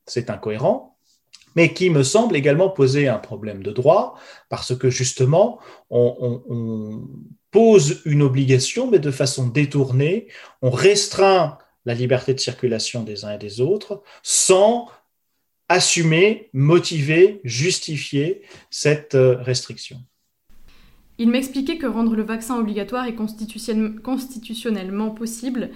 c'est 0.06 0.30
incohérent, 0.30 0.98
mais 1.56 1.74
qui 1.74 1.90
me 1.90 2.04
semble 2.04 2.36
également 2.36 2.70
poser 2.70 3.08
un 3.08 3.20
problème 3.20 3.64
de 3.64 3.72
droit, 3.72 4.16
parce 4.50 4.76
que 4.76 4.90
justement, 4.90 5.60
on 5.90 7.08
pose 7.52 8.02
une 8.06 8.24
obligation, 8.24 8.90
mais 8.90 9.00
de 9.00 9.12
façon 9.12 9.48
détournée, 9.48 10.28
on 10.62 10.72
restreint 10.72 11.60
la 11.86 11.94
liberté 11.94 12.34
de 12.34 12.40
circulation 12.40 13.04
des 13.04 13.26
uns 13.26 13.34
et 13.34 13.38
des 13.38 13.62
autres 13.62 14.04
sans 14.22 14.88
assumer, 15.70 16.50
motiver, 16.54 17.42
justifier 17.44 18.42
cette 18.70 19.16
euh, 19.16 19.38
restriction. 19.42 19.98
Il 21.18 21.30
m'expliquait 21.30 21.78
que 21.78 21.86
rendre 21.86 22.16
le 22.16 22.24
vaccin 22.24 22.58
obligatoire 22.60 23.06
est 23.06 23.16
constitutionnellement 23.16 25.12
possible. 25.12 25.70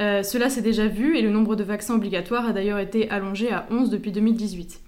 Euh, 0.00 0.22
cela 0.22 0.50
s'est 0.50 0.62
déjà 0.62 0.86
vu 0.86 1.16
et 1.16 1.22
le 1.22 1.30
nombre 1.30 1.56
de 1.56 1.64
vaccins 1.64 1.94
obligatoires 1.94 2.46
a 2.46 2.52
d'ailleurs 2.52 2.78
été 2.78 3.08
allongé 3.10 3.50
à 3.50 3.66
11 3.70 3.90
depuis 3.90 4.12
2018. 4.12 4.80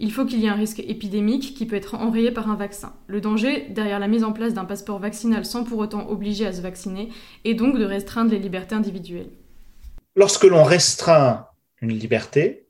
Il 0.00 0.12
faut 0.12 0.24
qu'il 0.24 0.38
y 0.38 0.46
ait 0.46 0.50
un 0.50 0.54
risque 0.54 0.78
épidémique 0.78 1.54
qui 1.56 1.66
peut 1.66 1.74
être 1.74 1.96
enrayé 1.96 2.30
par 2.30 2.48
un 2.48 2.54
vaccin. 2.54 2.92
Le 3.08 3.20
danger, 3.20 3.66
derrière 3.70 3.98
la 3.98 4.06
mise 4.06 4.22
en 4.22 4.32
place 4.32 4.54
d'un 4.54 4.64
passeport 4.64 5.00
vaccinal 5.00 5.44
sans 5.44 5.64
pour 5.64 5.78
autant 5.78 6.08
obliger 6.08 6.46
à 6.46 6.52
se 6.52 6.60
vacciner, 6.60 7.08
est 7.44 7.54
donc 7.54 7.76
de 7.76 7.84
restreindre 7.84 8.30
les 8.30 8.38
libertés 8.38 8.76
individuelles 8.76 9.30
lorsque 10.18 10.44
l'on 10.44 10.64
restreint 10.64 11.46
une 11.80 11.92
liberté, 11.92 12.66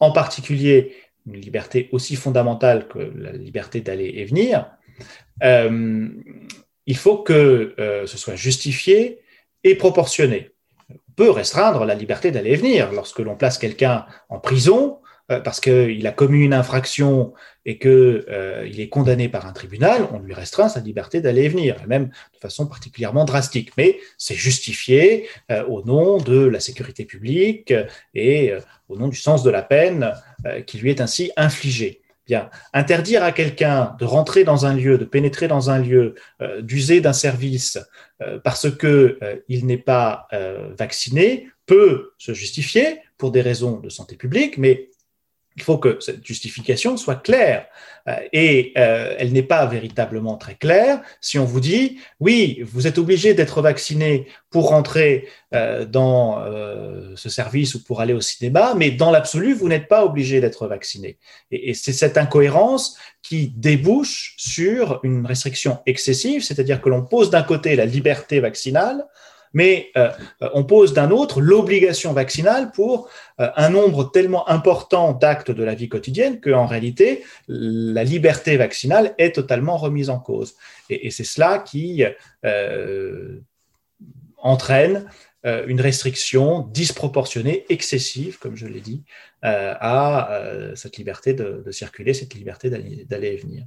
en 0.00 0.12
particulier 0.12 0.94
une 1.26 1.40
liberté 1.40 1.88
aussi 1.92 2.14
fondamentale 2.14 2.86
que 2.88 2.98
la 2.98 3.32
liberté 3.32 3.80
d'aller 3.80 4.12
et 4.16 4.26
venir, 4.26 4.66
euh, 5.42 6.08
il 6.86 6.96
faut 6.96 7.16
que 7.16 7.74
euh, 7.78 8.06
ce 8.06 8.18
soit 8.18 8.36
justifié 8.36 9.20
et 9.64 9.74
proportionné. 9.76 10.50
On 10.90 11.12
peut 11.16 11.30
restreindre 11.30 11.86
la 11.86 11.94
liberté 11.94 12.30
d'aller 12.30 12.50
et 12.50 12.56
venir. 12.56 12.92
Lorsque 12.92 13.20
l'on 13.20 13.34
place 13.34 13.56
quelqu'un 13.56 14.04
en 14.28 14.38
prison, 14.38 14.98
parce 15.28 15.60
qu'il 15.60 16.06
a 16.06 16.12
commis 16.12 16.44
une 16.44 16.54
infraction 16.54 17.32
et 17.66 17.78
qu'il 17.78 17.90
euh, 17.90 18.66
est 18.66 18.88
condamné 18.88 19.28
par 19.28 19.46
un 19.46 19.52
tribunal, 19.52 20.06
on 20.12 20.18
lui 20.18 20.34
restreint 20.34 20.68
sa 20.68 20.80
liberté 20.80 21.20
d'aller 21.20 21.44
et 21.44 21.48
venir, 21.48 21.76
même 21.86 22.06
de 22.34 22.38
façon 22.40 22.66
particulièrement 22.66 23.24
drastique. 23.24 23.72
Mais 23.78 23.98
c'est 24.18 24.34
justifié 24.34 25.28
euh, 25.50 25.64
au 25.64 25.82
nom 25.82 26.18
de 26.18 26.44
la 26.44 26.60
sécurité 26.60 27.04
publique 27.04 27.72
et 28.14 28.52
euh, 28.52 28.60
au 28.88 28.96
nom 28.96 29.08
du 29.08 29.16
sens 29.16 29.42
de 29.42 29.50
la 29.50 29.62
peine 29.62 30.12
euh, 30.46 30.60
qui 30.60 30.78
lui 30.78 30.90
est 30.90 31.00
ainsi 31.00 31.32
infligée. 31.36 32.02
Bien, 32.26 32.48
interdire 32.72 33.22
à 33.22 33.32
quelqu'un 33.32 33.96
de 33.98 34.06
rentrer 34.06 34.44
dans 34.44 34.64
un 34.64 34.74
lieu, 34.74 34.96
de 34.96 35.04
pénétrer 35.04 35.46
dans 35.46 35.68
un 35.68 35.78
lieu, 35.78 36.14
d'user 36.62 37.02
d'un 37.02 37.12
service 37.12 37.78
parce 38.42 38.70
que 38.70 39.18
il 39.46 39.66
n'est 39.66 39.76
pas 39.76 40.26
vacciné 40.78 41.48
peut 41.66 42.12
se 42.16 42.32
justifier 42.32 43.00
pour 43.18 43.30
des 43.30 43.42
raisons 43.42 43.78
de 43.78 43.90
santé 43.90 44.16
publique, 44.16 44.56
mais 44.56 44.88
il 45.56 45.62
faut 45.62 45.78
que 45.78 45.98
cette 46.00 46.26
justification 46.26 46.96
soit 46.96 47.16
claire. 47.16 47.66
Euh, 48.08 48.16
et 48.32 48.72
euh, 48.76 49.14
elle 49.18 49.32
n'est 49.32 49.42
pas 49.42 49.64
véritablement 49.66 50.36
très 50.36 50.56
claire 50.56 51.00
si 51.20 51.38
on 51.38 51.44
vous 51.44 51.60
dit, 51.60 51.98
oui, 52.20 52.60
vous 52.62 52.86
êtes 52.86 52.98
obligé 52.98 53.32
d'être 53.32 53.62
vacciné 53.62 54.26
pour 54.50 54.68
rentrer 54.68 55.26
euh, 55.54 55.84
dans 55.84 56.44
ce 57.16 57.28
service 57.28 57.74
ou 57.74 57.84
pour 57.84 58.00
aller 58.00 58.12
au 58.12 58.20
cinéma, 58.20 58.74
mais 58.76 58.90
dans 58.90 59.10
l'absolu, 59.10 59.54
vous 59.54 59.68
n'êtes 59.68 59.88
pas 59.88 60.04
obligé 60.04 60.40
d'être 60.40 60.66
vacciné. 60.66 61.18
Et, 61.50 61.70
et 61.70 61.74
c'est 61.74 61.92
cette 61.92 62.18
incohérence 62.18 62.98
qui 63.22 63.48
débouche 63.48 64.34
sur 64.36 65.00
une 65.02 65.24
restriction 65.24 65.78
excessive, 65.86 66.42
c'est-à-dire 66.42 66.80
que 66.80 66.88
l'on 66.88 67.04
pose 67.04 67.30
d'un 67.30 67.42
côté 67.42 67.76
la 67.76 67.86
liberté 67.86 68.40
vaccinale, 68.40 69.06
mais 69.54 69.90
euh, 69.96 70.10
on 70.52 70.64
pose 70.64 70.92
d'un 70.92 71.10
autre 71.10 71.40
l'obligation 71.40 72.12
vaccinale 72.12 72.72
pour 72.72 73.08
euh, 73.40 73.48
un 73.56 73.70
nombre 73.70 74.10
tellement 74.10 74.46
important 74.48 75.12
d'actes 75.12 75.50
de 75.50 75.64
la 75.64 75.74
vie 75.74 75.88
quotidienne 75.88 76.40
qu'en 76.40 76.66
réalité, 76.66 77.24
la 77.48 78.04
liberté 78.04 78.56
vaccinale 78.56 79.14
est 79.16 79.34
totalement 79.36 79.78
remise 79.78 80.10
en 80.10 80.18
cause. 80.18 80.54
Et, 80.90 81.10
c'est 81.10 81.24
cela 81.24 81.60
qui, 81.60 82.04
euh, 82.44 83.40
entraîne 84.38 85.08
une 85.44 85.80
restriction 85.80 86.60
disproportionnée, 86.72 87.66
excessive, 87.68 88.38
comme 88.38 88.56
je 88.56 88.66
l'ai 88.66 88.80
dit, 88.80 89.04
à 89.42 90.40
cette 90.74 90.96
liberté 90.96 91.34
de, 91.34 91.70
circuler, 91.70 92.14
cette 92.14 92.34
liberté 92.34 92.70
d'aller 92.70 93.28
et 93.28 93.36
venir. 93.36 93.64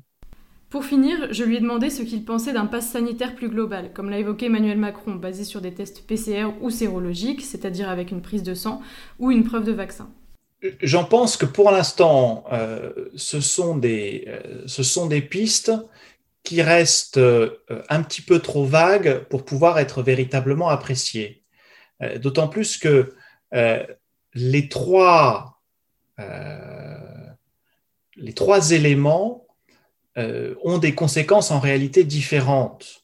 Pour 0.70 0.84
finir, 0.84 1.32
je 1.32 1.46
lui 1.46 1.56
ai 1.56 1.60
demandé 1.62 1.90
ce 1.90 2.02
qu'il 2.02 2.26
pensait 2.26 2.52
d'un 2.52 2.66
pass 2.66 2.90
sanitaire 2.92 3.36
plus 3.36 3.48
global, 3.48 3.92
comme 3.94 4.10
l'a 4.10 4.20
évoqué 4.20 4.48
Emmanuel 4.48 4.78
Macron, 4.78 5.16
basé 5.16 5.46
sur 5.46 5.62
des 5.62 5.74
tests 5.74 6.06
PCR 6.06 6.48
ou 6.60 6.70
sérologiques, 6.70 7.42
c'est-à-dire 7.42 7.90
avec 7.90 8.12
une 8.12 8.22
prise 8.22 8.44
de 8.44 8.54
sang 8.54 8.82
ou 9.18 9.32
une 9.32 9.46
preuve 9.46 9.64
de 9.64 9.72
vaccin. 9.72 10.10
J'en 10.82 11.06
pense 11.06 11.38
que 11.38 11.46
pour 11.46 11.72
l'instant, 11.72 12.44
euh, 12.52 12.92
ce, 13.16 13.40
sont 13.40 13.78
des, 13.78 14.26
euh, 14.28 14.64
ce 14.66 14.84
sont 14.84 15.06
des 15.06 15.22
pistes 15.22 15.72
qui 16.44 16.62
restent 16.62 17.18
euh, 17.18 17.62
un 17.90 18.04
petit 18.04 18.22
peu 18.22 18.40
trop 18.40 18.66
vagues 18.66 19.20
pour 19.30 19.46
pouvoir 19.46 19.80
être 19.80 20.02
véritablement 20.02 20.70
appréciées. 20.70 21.44
D'autant 22.18 22.48
plus 22.48 22.78
que 22.78 23.12
les 24.36 24.70
trois 24.70 25.58
éléments 28.72 29.47
euh, 30.18 30.56
ont 30.64 30.80
des 30.80 30.96
conséquences 30.96 31.52
en 31.52 31.60
réalité 31.60 32.04
différentes. 32.04 33.04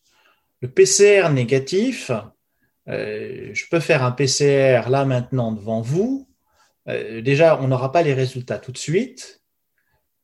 Le 0.62 0.67
PCR 0.67 1.29
négatif, 1.32 2.10
euh, 2.89 3.51
je 3.53 3.65
peux 3.70 3.79
faire 3.79 4.03
un 4.03 4.12
PCR 4.12 4.89
là 4.89 5.05
maintenant 5.05 5.51
devant 5.51 5.82
vous. 5.82 6.27
Euh, 6.88 7.22
déjà, 7.22 7.60
on 7.62 7.67
n'aura 7.67 7.91
pas 7.91 8.01
les 8.01 8.15
résultats 8.15 8.58
tout 8.58 8.72
de 8.72 8.79
suite. 8.79 9.43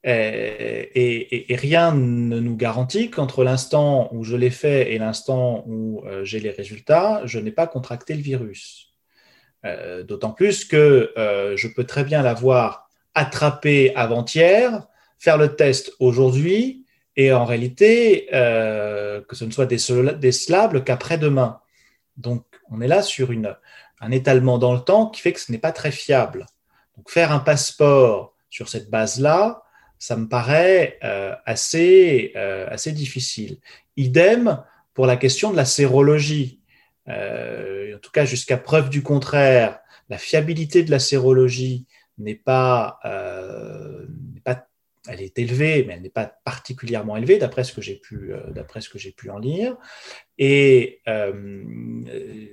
Et, 0.03 1.45
rien 1.51 1.93
ne 1.93 2.39
nous 2.39 2.55
garantit 2.55 3.11
qu'entre 3.11 3.43
l'instant 3.43 4.09
où 4.11 4.23
je 4.23 4.35
l'ai 4.35 4.49
fait 4.49 4.93
et 4.93 4.97
l'instant 4.97 5.63
où 5.67 6.03
j'ai 6.23 6.39
les 6.39 6.51
résultats, 6.51 7.21
je 7.25 7.37
n'ai 7.37 7.51
pas 7.51 7.67
contracté 7.67 8.15
le 8.15 8.21
virus. 8.21 8.93
D'autant 10.07 10.31
plus 10.31 10.63
que 10.63 11.11
je 11.17 11.67
peux 11.67 11.83
très 11.83 12.05
bien 12.05 12.21
l'avoir 12.21 12.89
attrapé 13.13 13.93
avant-hier, 13.95 14.87
faire 15.17 15.37
le 15.37 15.57
test 15.57 15.91
aujourd'hui 15.99 16.78
et 17.19 17.33
en 17.33 17.43
réalité 17.43 18.29
euh, 18.33 19.19
que 19.27 19.35
ce 19.35 19.43
ne 19.43 19.51
soit 19.51 19.65
décelable 19.65 20.85
qu'après-demain. 20.85 21.59
Donc 22.15 22.45
on 22.71 22.79
est 22.79 22.87
là 22.87 23.01
sur 23.01 23.29
un 23.99 24.11
étalement 24.11 24.57
dans 24.57 24.73
le 24.73 24.79
temps 24.79 25.07
qui 25.07 25.19
fait 25.19 25.33
que 25.33 25.41
ce 25.41 25.51
n'est 25.51 25.57
pas 25.57 25.73
très 25.73 25.91
fiable. 25.91 26.45
Donc 26.95 27.09
faire 27.09 27.33
un 27.33 27.39
passeport 27.39 28.37
sur 28.49 28.69
cette 28.69 28.89
base-là, 28.89 29.63
ça 29.97 30.15
me 30.15 30.29
paraît 30.29 30.97
euh, 31.03 31.35
assez, 31.45 32.31
euh, 32.37 32.65
assez 32.69 32.93
difficile. 32.93 33.57
Idem 33.97 34.63
pour 34.93 35.05
la 35.05 35.17
question 35.17 35.51
de 35.51 35.57
la 35.57 35.65
sérologie. 35.65 36.61
en 37.05 37.99
tout 38.01 38.11
cas, 38.11 38.23
jusqu'à 38.23 38.57
preuve 38.57 38.89
du 38.89 39.03
contraire, 39.03 39.81
la 40.07 40.17
fiabilité 40.17 40.83
de 40.83 40.91
la 40.91 40.99
sérologie 40.99 41.85
n'est 42.17 42.41
pas 42.53 43.01
elle 45.09 45.21
est 45.21 45.37
élevée, 45.39 45.83
mais 45.85 45.93
elle 45.93 46.01
n'est 46.01 46.09
pas 46.09 46.31
particulièrement 46.43 47.17
élevée, 47.17 47.37
d'après 47.37 47.63
ce 47.63 47.73
que 47.73 47.81
j'ai 47.81 47.95
pu, 47.95 48.31
euh, 48.33 49.11
pu 49.17 49.29
en 49.29 49.39
lire. 49.39 49.75
Et 50.37 51.01
euh, 51.07 51.63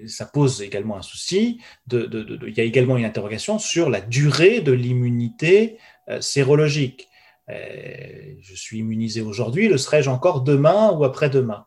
ça 0.07 0.27
pose 0.27 0.63
également 0.63 0.97
un 0.97 1.03
souci. 1.03 1.61
Il 1.93 2.55
y 2.57 2.61
a 2.61 2.65
également 2.65 2.97
une 2.97 3.05
interrogation 3.05 3.59
sur 3.59 3.91
la 3.91 4.01
durée 4.01 4.61
de 4.61 4.73
l'immunité 4.73 5.79
euh, 6.09 6.21
sérologique. 6.21 7.09
je 7.49 8.55
suis 8.55 8.79
immunisé 8.79 9.21
aujourd'hui, 9.21 9.69
le 9.69 9.79
serai-je 9.79 10.11
encore 10.11 10.43
demain 10.43 10.91
ou 10.93 11.05
après-demain? 11.05 11.67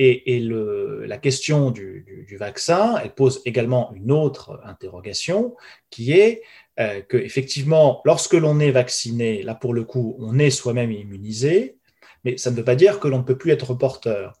Et, 0.00 0.38
la 0.40 1.18
question 1.18 1.72
du, 1.72 2.24
du, 2.28 2.36
vaccin, 2.36 2.96
elle 3.02 3.14
pose 3.16 3.42
également 3.44 3.92
une 3.94 4.12
autre 4.12 4.60
interrogation 4.62 5.56
qui 5.90 6.12
est 6.12 6.42
euh, 6.80 7.02
que 7.02 7.16
effectivement, 7.16 8.00
lorsque 8.04 8.34
l'on 8.34 8.60
est 8.60 8.70
vacciné, 8.70 9.42
là 9.42 9.56
pour 9.56 9.74
le 9.74 9.82
coup, 9.82 10.16
on 10.20 10.38
est 10.38 10.50
soi-même 10.50 10.92
immunisé, 10.92 11.76
mais 12.24 12.36
ça 12.36 12.52
ne 12.52 12.56
veut 12.56 12.64
pas 12.64 12.76
dire 12.76 13.00
que 13.00 13.08
l'on 13.08 13.18
ne 13.18 13.24
peut 13.24 13.36
plus 13.36 13.50
être 13.50 13.74
porteur. 13.74 14.34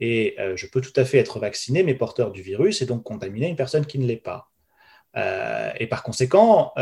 Et 0.00 0.36
euh, 0.38 0.56
je 0.56 0.66
peux 0.66 0.80
tout 0.80 0.98
à 0.98 1.04
fait 1.04 1.18
être 1.18 1.38
vacciné, 1.38 1.82
mais 1.82 1.94
porteur 1.94 2.30
du 2.30 2.40
virus, 2.40 2.80
et 2.80 2.86
donc 2.86 3.02
contaminer 3.02 3.48
une 3.48 3.56
personne 3.56 3.84
qui 3.84 3.98
ne 3.98 4.06
l'est 4.06 4.16
pas. 4.16 4.50
Euh, 5.16 5.70
et 5.78 5.86
par 5.86 6.02
conséquent, 6.02 6.72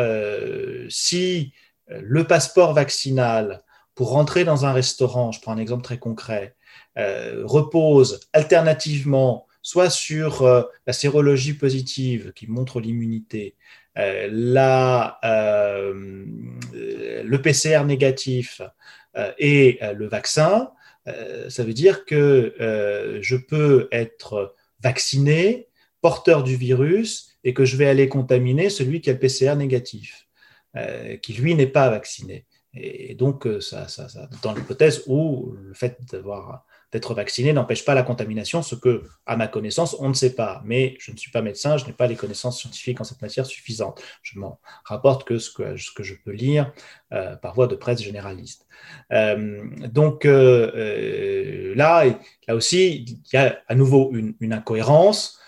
si 0.89 1.53
le 1.89 2.25
passeport 2.25 2.73
vaccinal 2.73 3.63
pour 3.95 4.11
rentrer 4.11 4.45
dans 4.45 4.65
un 4.65 4.73
restaurant, 4.73 5.33
je 5.33 5.41
prends 5.41 5.53
un 5.53 5.59
exemple 5.59 5.83
très 5.83 5.99
concret, 5.99 6.57
repose 6.97 8.21
alternativement 8.33 9.47
soit 9.65 9.91
sur 9.91 10.45
la 10.87 10.93
sérologie 10.93 11.55
positive 11.55 12.33
qui 12.35 12.47
montre 12.47 12.81
l'immunité, 12.81 13.57
euh, 13.97 14.29
euh, 15.25 16.25
le 16.73 17.43
PCR 17.43 17.85
négatif 17.85 18.61
euh, 19.17 19.33
et 19.39 19.79
le 19.95 20.07
vaccin, 20.07 20.71
ça 21.49 21.65
veut 21.65 21.75
dire 21.75 22.07
que 22.07 22.55
je 23.21 23.37
peux 23.37 23.89
être 23.93 24.55
vacciné, 24.83 25.69
porteur 26.01 26.43
du 26.43 26.57
virus, 26.57 27.37
et 27.45 27.53
que 27.53 27.67
je 27.67 27.77
vais 27.77 27.87
aller 27.87 28.09
contaminer 28.09 28.71
celui 28.71 29.03
qui 29.03 29.11
a 29.11 29.13
le 29.13 29.19
PCR 29.19 29.55
négatif, 29.55 30.27
qui 31.23 31.35
lui 31.35 31.55
n'est 31.55 31.67
pas 31.67 31.91
vacciné. 31.91 32.47
Et 32.73 33.15
donc, 33.15 33.47
ça, 33.61 33.87
ça 33.87 34.07
dans 34.43 34.55
l'hypothèse 34.55 35.03
où 35.07 35.55
le 35.61 35.75
fait 35.75 35.99
d'avoir 36.11 36.65
d'être 36.95 37.13
vacciné 37.13 37.53
n'empêche 37.53 37.85
pas 37.85 37.95
la 37.95 38.05
contamination, 38.05 38.63
ce 38.63 38.77
que, 38.77 39.03
à 39.27 39.37
ma 39.37 39.49
connaissance, 39.49 39.97
on 39.99 40.09
ne 40.09 40.15
sait 40.15 40.37
pas. 40.37 40.63
Mais 40.65 40.95
je 41.01 41.11
ne 41.11 41.17
suis 41.17 41.33
pas 41.33 41.43
médecin, 41.43 41.77
je 41.77 41.87
n'ai 41.87 41.93
pas 41.93 42.07
les 42.07 42.15
connaissances 42.15 42.61
scientifiques 42.61 43.01
en 43.01 43.05
cette 43.05 43.21
matière 43.21 43.47
suffisantes. 43.47 44.01
Je 44.23 44.39
m'en 44.39 44.61
rapporte 44.85 45.27
que 45.27 45.39
ce 45.39 45.51
que, 45.51 45.75
je 45.77 46.15
peux 46.25 46.31
lire 46.31 46.73
euh, 47.13 47.35
par 47.35 47.53
voie 47.53 47.67
de 47.67 47.75
presse 47.75 48.01
généraliste. 48.01 48.69
Euh, 49.13 49.69
donc 49.89 50.25
euh, 50.25 51.75
là, 51.75 52.05
là 52.47 52.55
aussi, 52.55 53.03
il 53.03 53.19
y 53.33 53.37
a 53.37 53.59
à 53.67 53.75
nouveau 53.75 54.13
une, 54.15 54.53
incohérence 54.53 55.41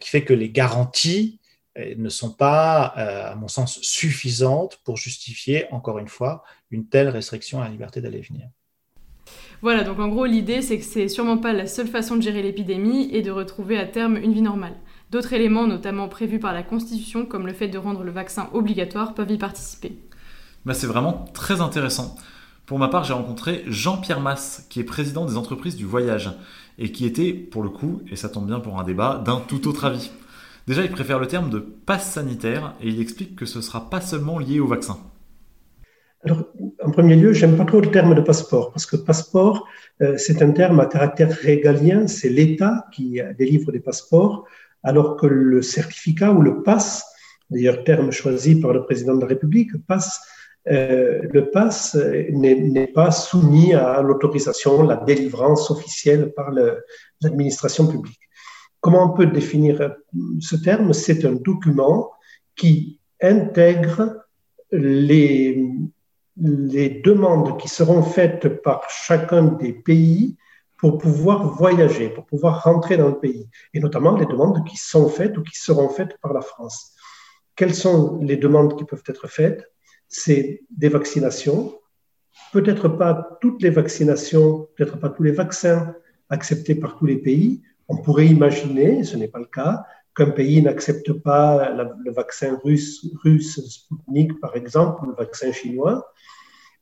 qui 0.00 0.10
fait 0.10 0.24
que 0.24 0.32
les 0.32 0.50
garanties 0.50 1.38
ne 1.76 2.08
sont 2.08 2.32
pas, 2.32 2.86
à 2.86 3.36
mon 3.36 3.46
sens, 3.46 3.78
suffisantes 3.82 4.80
pour 4.82 4.96
justifier, 4.96 5.72
encore 5.72 6.00
une 6.00 6.08
fois, 6.08 6.42
une 6.72 6.88
telle 6.88 7.08
restriction 7.08 7.60
à 7.60 7.66
la 7.66 7.70
liberté 7.70 8.00
d'aller 8.00 8.22
venir. 8.22 8.48
Voilà, 9.62 9.84
donc 9.84 10.00
en 10.00 10.08
gros, 10.08 10.26
l'idée, 10.26 10.60
c'est 10.60 10.78
que 10.78 10.84
c'est 10.84 11.06
sûrement 11.06 11.38
pas 11.38 11.52
la 11.52 11.68
seule 11.68 11.86
façon 11.86 12.16
de 12.16 12.22
gérer 12.22 12.42
l'épidémie 12.42 13.08
et 13.12 13.22
de 13.22 13.30
retrouver 13.30 13.78
à 13.78 13.86
terme 13.86 14.16
une 14.16 14.32
vie 14.32 14.42
normale. 14.42 14.74
D'autres 15.12 15.34
éléments, 15.34 15.68
notamment 15.68 16.08
prévus 16.08 16.40
par 16.40 16.52
la 16.52 16.64
Constitution, 16.64 17.26
comme 17.26 17.46
le 17.46 17.52
fait 17.52 17.68
de 17.68 17.78
rendre 17.78 18.02
le 18.02 18.10
vaccin 18.10 18.50
obligatoire, 18.54 19.14
peuvent 19.14 19.30
y 19.30 19.38
participer. 19.38 19.96
Bah, 20.66 20.74
c'est 20.74 20.88
vraiment 20.88 21.26
très 21.32 21.60
intéressant. 21.60 22.16
Pour 22.66 22.80
ma 22.80 22.88
part, 22.88 23.04
j'ai 23.04 23.12
rencontré 23.12 23.62
Jean-Pierre 23.68 24.20
Masse, 24.20 24.66
qui 24.68 24.80
est 24.80 24.84
président 24.84 25.26
des 25.26 25.36
entreprises 25.36 25.76
du 25.76 25.84
voyage, 25.84 26.32
et 26.78 26.90
qui 26.90 27.06
était, 27.06 27.32
pour 27.32 27.62
le 27.62 27.70
coup, 27.70 28.02
et 28.10 28.16
ça 28.16 28.28
tombe 28.28 28.48
bien 28.48 28.58
pour 28.58 28.80
un 28.80 28.84
débat, 28.84 29.22
d'un 29.24 29.40
tout 29.46 29.68
autre 29.68 29.84
avis. 29.84 30.10
Déjà, 30.66 30.82
il 30.82 30.90
préfère 30.90 31.20
le 31.20 31.28
terme 31.28 31.50
de 31.50 31.60
passe 31.60 32.10
sanitaire, 32.10 32.74
et 32.80 32.88
il 32.88 33.00
explique 33.00 33.36
que 33.36 33.46
ce 33.46 33.58
ne 33.58 33.62
sera 33.62 33.90
pas 33.90 34.00
seulement 34.00 34.40
lié 34.40 34.58
au 34.58 34.66
vaccin. 34.66 34.98
Premier 36.92 37.16
lieu, 37.16 37.32
j'aime 37.32 37.56
pas 37.56 37.64
trop 37.64 37.80
le 37.80 37.90
terme 37.90 38.14
de 38.14 38.20
passeport, 38.20 38.70
parce 38.72 38.86
que 38.86 38.96
passeport, 38.96 39.66
euh, 40.02 40.16
c'est 40.16 40.42
un 40.42 40.52
terme 40.52 40.78
à 40.80 40.86
caractère 40.86 41.30
régalien, 41.30 42.06
c'est 42.06 42.28
l'État 42.28 42.86
qui 42.92 43.20
délivre 43.38 43.72
des 43.72 43.80
passeports, 43.80 44.46
alors 44.82 45.16
que 45.16 45.26
le 45.26 45.62
certificat 45.62 46.30
ou 46.32 46.40
le 46.42 46.62
pass, 46.62 47.04
d'ailleurs 47.50 47.84
terme 47.84 48.10
choisi 48.10 48.60
par 48.60 48.72
le 48.72 48.84
président 48.84 49.14
de 49.16 49.22
la 49.22 49.26
République, 49.26 49.70
euh, 50.70 51.22
le 51.32 51.50
pass 51.50 51.96
n'est 52.30 52.86
pas 52.86 53.10
soumis 53.10 53.74
à 53.74 54.00
l'autorisation, 54.00 54.82
la 54.82 54.96
délivrance 54.96 55.70
officielle 55.70 56.32
par 56.36 56.52
l'administration 57.20 57.88
publique. 57.88 58.20
Comment 58.80 59.12
on 59.12 59.16
peut 59.16 59.26
définir 59.26 59.94
ce 60.40 60.56
terme? 60.56 60.92
C'est 60.92 61.24
un 61.24 61.32
document 61.32 62.10
qui 62.56 62.98
intègre 63.20 64.24
les 64.72 65.64
les 66.36 66.88
demandes 66.88 67.58
qui 67.58 67.68
seront 67.68 68.02
faites 68.02 68.62
par 68.62 68.88
chacun 68.88 69.42
des 69.42 69.72
pays 69.72 70.36
pour 70.78 70.98
pouvoir 70.98 71.54
voyager, 71.54 72.08
pour 72.08 72.26
pouvoir 72.26 72.64
rentrer 72.64 72.96
dans 72.96 73.08
le 73.08 73.18
pays, 73.18 73.48
et 73.72 73.80
notamment 73.80 74.16
les 74.16 74.26
demandes 74.26 74.64
qui 74.66 74.76
sont 74.76 75.08
faites 75.08 75.36
ou 75.38 75.42
qui 75.42 75.56
seront 75.56 75.88
faites 75.88 76.18
par 76.20 76.32
la 76.32 76.40
France. 76.40 76.94
Quelles 77.54 77.74
sont 77.74 78.18
les 78.22 78.36
demandes 78.36 78.76
qui 78.76 78.84
peuvent 78.84 79.04
être 79.06 79.28
faites? 79.28 79.70
C'est 80.08 80.62
des 80.70 80.88
vaccinations, 80.88 81.78
peut-être 82.52 82.88
pas 82.88 83.38
toutes 83.40 83.62
les 83.62 83.70
vaccinations, 83.70 84.68
peut-être 84.74 84.98
pas 84.98 85.10
tous 85.10 85.22
les 85.22 85.32
vaccins 85.32 85.94
acceptés 86.30 86.74
par 86.74 86.96
tous 86.96 87.06
les 87.06 87.16
pays. 87.16 87.62
On 87.88 87.98
pourrait 87.98 88.26
imaginer, 88.26 89.04
ce 89.04 89.16
n'est 89.16 89.28
pas 89.28 89.38
le 89.38 89.46
cas, 89.46 89.84
qu'un 90.14 90.30
pays 90.30 90.60
n'accepte 90.62 91.12
pas 91.12 91.70
le 91.70 92.12
vaccin 92.12 92.58
russe, 92.62 93.06
russe 93.22 93.60
Sputnik, 93.66 94.38
par 94.40 94.56
exemple, 94.56 95.04
ou 95.04 95.10
le 95.10 95.14
vaccin 95.14 95.52
chinois. 95.52 96.12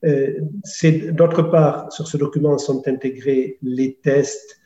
Euh, 0.04 0.40
D'autre 1.12 1.42
part, 1.42 1.92
sur 1.92 2.08
ce 2.08 2.16
document 2.16 2.56
sont 2.58 2.86
intégrés 2.88 3.58
les 3.62 3.94
tests 4.02 4.60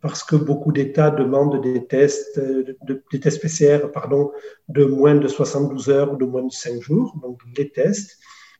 parce 0.00 0.22
que 0.22 0.36
beaucoup 0.36 0.70
d'États 0.70 1.10
demandent 1.10 1.62
des 1.62 1.86
tests, 1.86 2.38
des 2.38 3.20
tests 3.20 3.40
PCR 3.40 3.90
pardon, 3.90 4.32
de 4.68 4.84
moins 4.84 5.14
de 5.14 5.26
72 5.26 5.88
heures 5.88 6.12
ou 6.12 6.16
de 6.16 6.26
moins 6.26 6.42
de 6.42 6.52
5 6.52 6.82
jours, 6.82 7.18
donc 7.22 7.40
les 7.56 7.70
tests, 7.70 8.18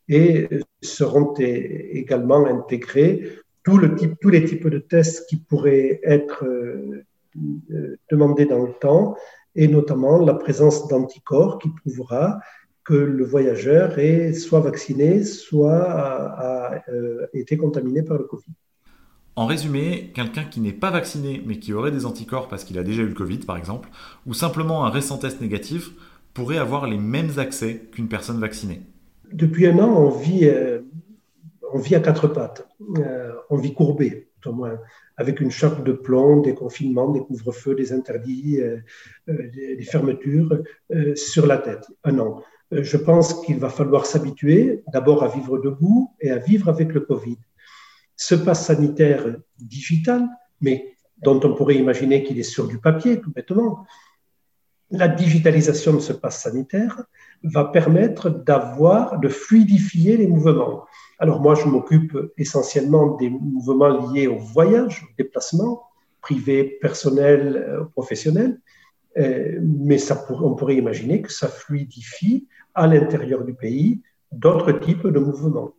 et 0.09 0.49
seront 0.81 1.35
également 1.35 2.47
intégrés 2.47 3.31
tous 3.63 3.79
les 3.79 4.45
types 4.45 4.69
de 4.69 4.79
tests 4.79 5.27
qui 5.29 5.37
pourraient 5.37 6.01
être 6.03 6.47
euh, 6.47 7.05
demandés 8.11 8.47
dans 8.47 8.65
le 8.65 8.73
temps, 8.73 9.15
et 9.55 9.69
notamment 9.69 10.19
la 10.19 10.35
présence 10.35 10.89
d'anticorps 10.89 11.59
qui 11.59 11.69
prouvera 11.71 12.41
que 12.85 12.95
le 12.95 13.25
voyageur 13.25 13.99
est 13.99 14.35
soit 14.35 14.61
vacciné, 14.61 15.25
soit 15.25 15.83
a, 15.83 16.83
euh, 16.89 17.27
été 17.33 17.57
contaminé 17.57 18.03
par 18.03 18.19
le 18.19 18.25
Covid. 18.25 18.53
En 19.37 19.47
résumé, 19.47 20.13
quelqu'un 20.15 20.45
qui 20.45 20.61
n'est 20.61 20.73
pas 20.73 20.91
vacciné 20.91 21.43
mais 21.45 21.59
qui 21.59 21.73
aurait 21.73 21.91
des 21.91 22.07
anticorps 22.07 22.47
parce 22.47 22.63
qu'il 22.63 22.79
a 22.79 22.83
déjà 22.83 23.03
eu 23.03 23.09
le 23.09 23.15
Covid 23.15 23.39
par 23.39 23.57
exemple, 23.57 23.89
ou 24.27 24.35
simplement 24.35 24.85
un 24.85 24.91
récent 24.91 25.19
test 25.19 25.41
négatif, 25.41 25.91
pourrait 26.35 26.59
avoir 26.59 26.87
les 26.87 26.99
mêmes 26.99 27.39
accès 27.39 27.89
qu'une 27.93 28.09
personne 28.09 28.39
vaccinée. 28.39 28.83
Depuis 29.33 29.67
un 29.67 29.79
an, 29.79 29.89
on 29.89 30.11
vit, 30.11 30.45
euh, 30.45 30.81
on 31.73 31.79
vit 31.79 31.95
à 31.95 32.01
quatre 32.01 32.29
pattes, 32.29 32.69
euh, 32.99 33.33
on 33.51 33.57
vit 33.57 33.73
courbé, 33.73 34.29
au 34.47 34.53
moins, 34.53 34.79
avec 35.17 35.41
une 35.41 35.51
chape 35.51 35.85
de 35.85 35.93
plomb, 35.93 36.41
des 36.41 36.55
confinements, 36.55 37.11
des 37.11 37.21
couvre-feux, 37.21 37.75
des 37.75 37.93
interdits, 37.93 38.61
euh, 38.61 38.79
des, 39.29 39.77
des, 39.77 39.85
fermetures 39.85 40.63
sur 41.15 41.47
la 41.47 41.59
tête. 41.59 41.87
Un 42.05 42.19
an. 42.19 42.43
Je 42.71 42.97
pense 42.97 43.43
qu'il 43.43 43.59
va 43.59 43.69
falloir 43.69 44.07
s'habituer 44.07 44.83
d'abord 44.93 45.23
à 45.23 45.29
vivre 45.29 45.59
debout 45.59 46.13
et 46.21 46.31
à 46.31 46.39
vivre 46.39 46.69
avec 46.69 46.93
le 46.93 47.01
Covid 47.01 47.39
ce 48.17 48.35
pass 48.35 48.67
sanitaire 48.67 49.37
digital, 49.59 50.29
mais 50.61 50.95
dont 51.23 51.41
on 51.45 51.55
pourrait 51.55 51.77
imaginer 51.77 52.23
qu'il 52.23 52.39
est 52.39 52.43
sur 52.43 52.69
du 52.69 52.79
papier, 52.79 53.21
tout 53.21 53.33
bêtement, 53.33 53.87
la 54.97 55.09
digitalisation 55.09 55.95
de 55.95 55.99
ce 55.99 56.13
pass 56.13 56.43
sanitaire 56.43 57.03
va 57.43 57.65
permettre 57.65 58.31
d'avoir, 58.31 59.19
de 59.19 59.29
fluidifier 59.29 60.17
les 60.17 60.27
mouvements. 60.27 60.85
Alors 61.19 61.41
moi, 61.41 61.55
je 61.55 61.67
m'occupe 61.67 62.17
essentiellement 62.37 63.17
des 63.17 63.31
mouvements 63.31 64.11
liés 64.13 64.27
au 64.27 64.39
voyage, 64.39 65.03
au 65.05 65.13
déplacement, 65.19 65.83
privé, 66.21 66.79
personnel, 66.81 67.57
euh, 67.57 67.85
professionnel, 67.85 68.61
euh, 69.19 69.59
mais 69.63 69.99
on 70.41 70.55
pourrait 70.55 70.77
imaginer 70.77 71.23
que 71.23 71.33
ça 71.33 71.49
fluidifie 71.49 72.49
à 72.75 72.87
l'intérieur 72.87 73.45
du 73.45 73.55
pays 73.55 74.03
d'autres 74.33 74.73
types 74.73 75.07
de 75.07 75.19
mouvements. 75.19 75.73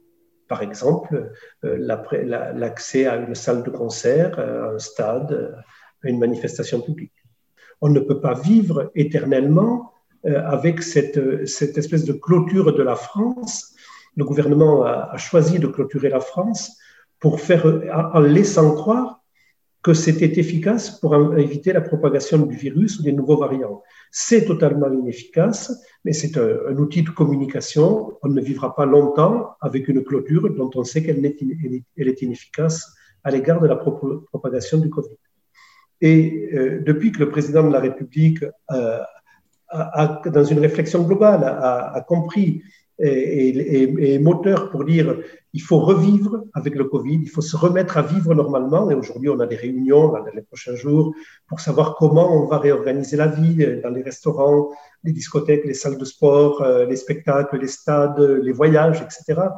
Par 0.48 0.62
exemple, 0.62 1.32
euh, 1.64 1.78
l'accès 2.54 3.08
à 3.08 3.16
une 3.16 3.36
salle 3.36 3.64
de 3.64 3.72
concert, 3.72 4.40
à 4.40 4.76
un 4.76 4.80
stade, 4.80 5.56
à 6.04 6.10
une 6.10 6.20
manifestation 6.20 6.80
publique. 6.82 7.15
On 7.82 7.90
ne 7.90 8.00
peut 8.00 8.20
pas 8.20 8.34
vivre 8.34 8.92
éternellement 8.96 9.94
euh, 10.26 10.42
avec 10.46 10.82
cette, 10.82 11.48
cette 11.48 11.78
espèce 11.78 12.06
de 12.06 12.14
clôture 12.14 12.74
de 12.74 12.84
la 12.84 12.96
France. 12.96 13.74
Le 14.16 14.26
gouvernement 14.26 14.84
a, 14.84 15.18
choisi 15.18 15.60
de 15.60 15.68
clôturer 15.68 16.10
la 16.10 16.20
France 16.20 16.78
pour 17.20 17.40
faire, 17.40 17.66
en 18.14 18.20
laissant 18.20 18.74
croire 18.76 19.22
que 19.86 19.94
c'était 19.94 20.40
efficace 20.40 21.00
pour 21.00 21.38
éviter 21.38 21.72
la 21.72 21.82
propagation 21.82 22.40
du 22.40 22.56
virus 22.56 22.98
ou 22.98 23.04
des 23.04 23.12
nouveaux 23.12 23.38
variants. 23.38 23.84
C'est 24.10 24.46
totalement 24.46 24.92
inefficace, 24.92 25.80
mais 26.04 26.12
c'est 26.12 26.38
un, 26.40 26.76
outil 26.78 27.04
de 27.04 27.12
communication. 27.12 28.18
On 28.24 28.30
ne 28.30 28.42
vivra 28.42 28.74
pas 28.74 28.88
longtemps 28.88 29.52
avec 29.62 29.88
une 29.88 30.04
clôture 30.04 30.50
dont 30.56 30.72
on 30.74 30.84
sait 30.84 31.04
qu'elle 31.04 31.24
est, 31.24 32.22
inefficace 32.24 32.92
à 33.24 33.30
l'égard 33.30 33.62
de 33.62 33.68
la 33.68 33.76
propagation 33.76 34.80
du 34.80 34.90
Covid. 34.90 35.18
Et 36.02 36.50
euh, 36.54 36.82
depuis 36.86 37.12
que 37.12 37.20
le 37.20 37.30
président 37.30 37.66
de 37.68 37.72
la 37.72 37.80
République, 37.80 38.44
euh, 38.72 39.00
dans 40.26 40.44
une 40.44 40.60
réflexion 40.60 41.04
globale, 41.04 41.44
a, 41.44 42.04
compris 42.08 42.62
et, 43.00 44.20
moteur 44.20 44.70
pour 44.70 44.86
dire 44.86 45.18
il 45.52 45.62
faut 45.62 45.80
revivre 45.80 46.44
avec 46.54 46.76
le 46.76 46.86
Covid, 46.86 47.20
il 47.22 47.30
faut 47.30 47.42
se 47.42 47.58
remettre 47.58 47.98
à 47.98 48.02
vivre 48.02 48.34
normalement. 48.34 48.90
Et 48.90 48.94
aujourd'hui, 48.94 49.30
on 49.30 49.40
a 49.40 49.48
des 49.48 49.56
réunions 49.56 50.10
dans 50.10 50.24
les 50.34 50.42
prochains 50.42 50.76
jours 50.76 51.14
pour 51.48 51.60
savoir 51.60 51.96
comment 51.96 52.32
on 52.42 52.46
va 52.46 52.58
réorganiser 52.58 53.18
la 53.18 53.28
vie 53.28 53.64
euh, 53.64 53.82
dans 53.82 53.90
les 53.90 54.04
restaurants, 54.04 54.70
les 55.04 55.12
discothèques, 55.12 55.66
les 55.66 55.74
salles 55.74 55.98
de 55.98 56.06
sport, 56.06 56.66
les 56.88 56.96
spectacles, 56.96 57.58
les 57.60 57.68
stades, 57.68 58.20
les 58.20 58.52
voyages, 58.52 59.02
etc. 59.02 59.50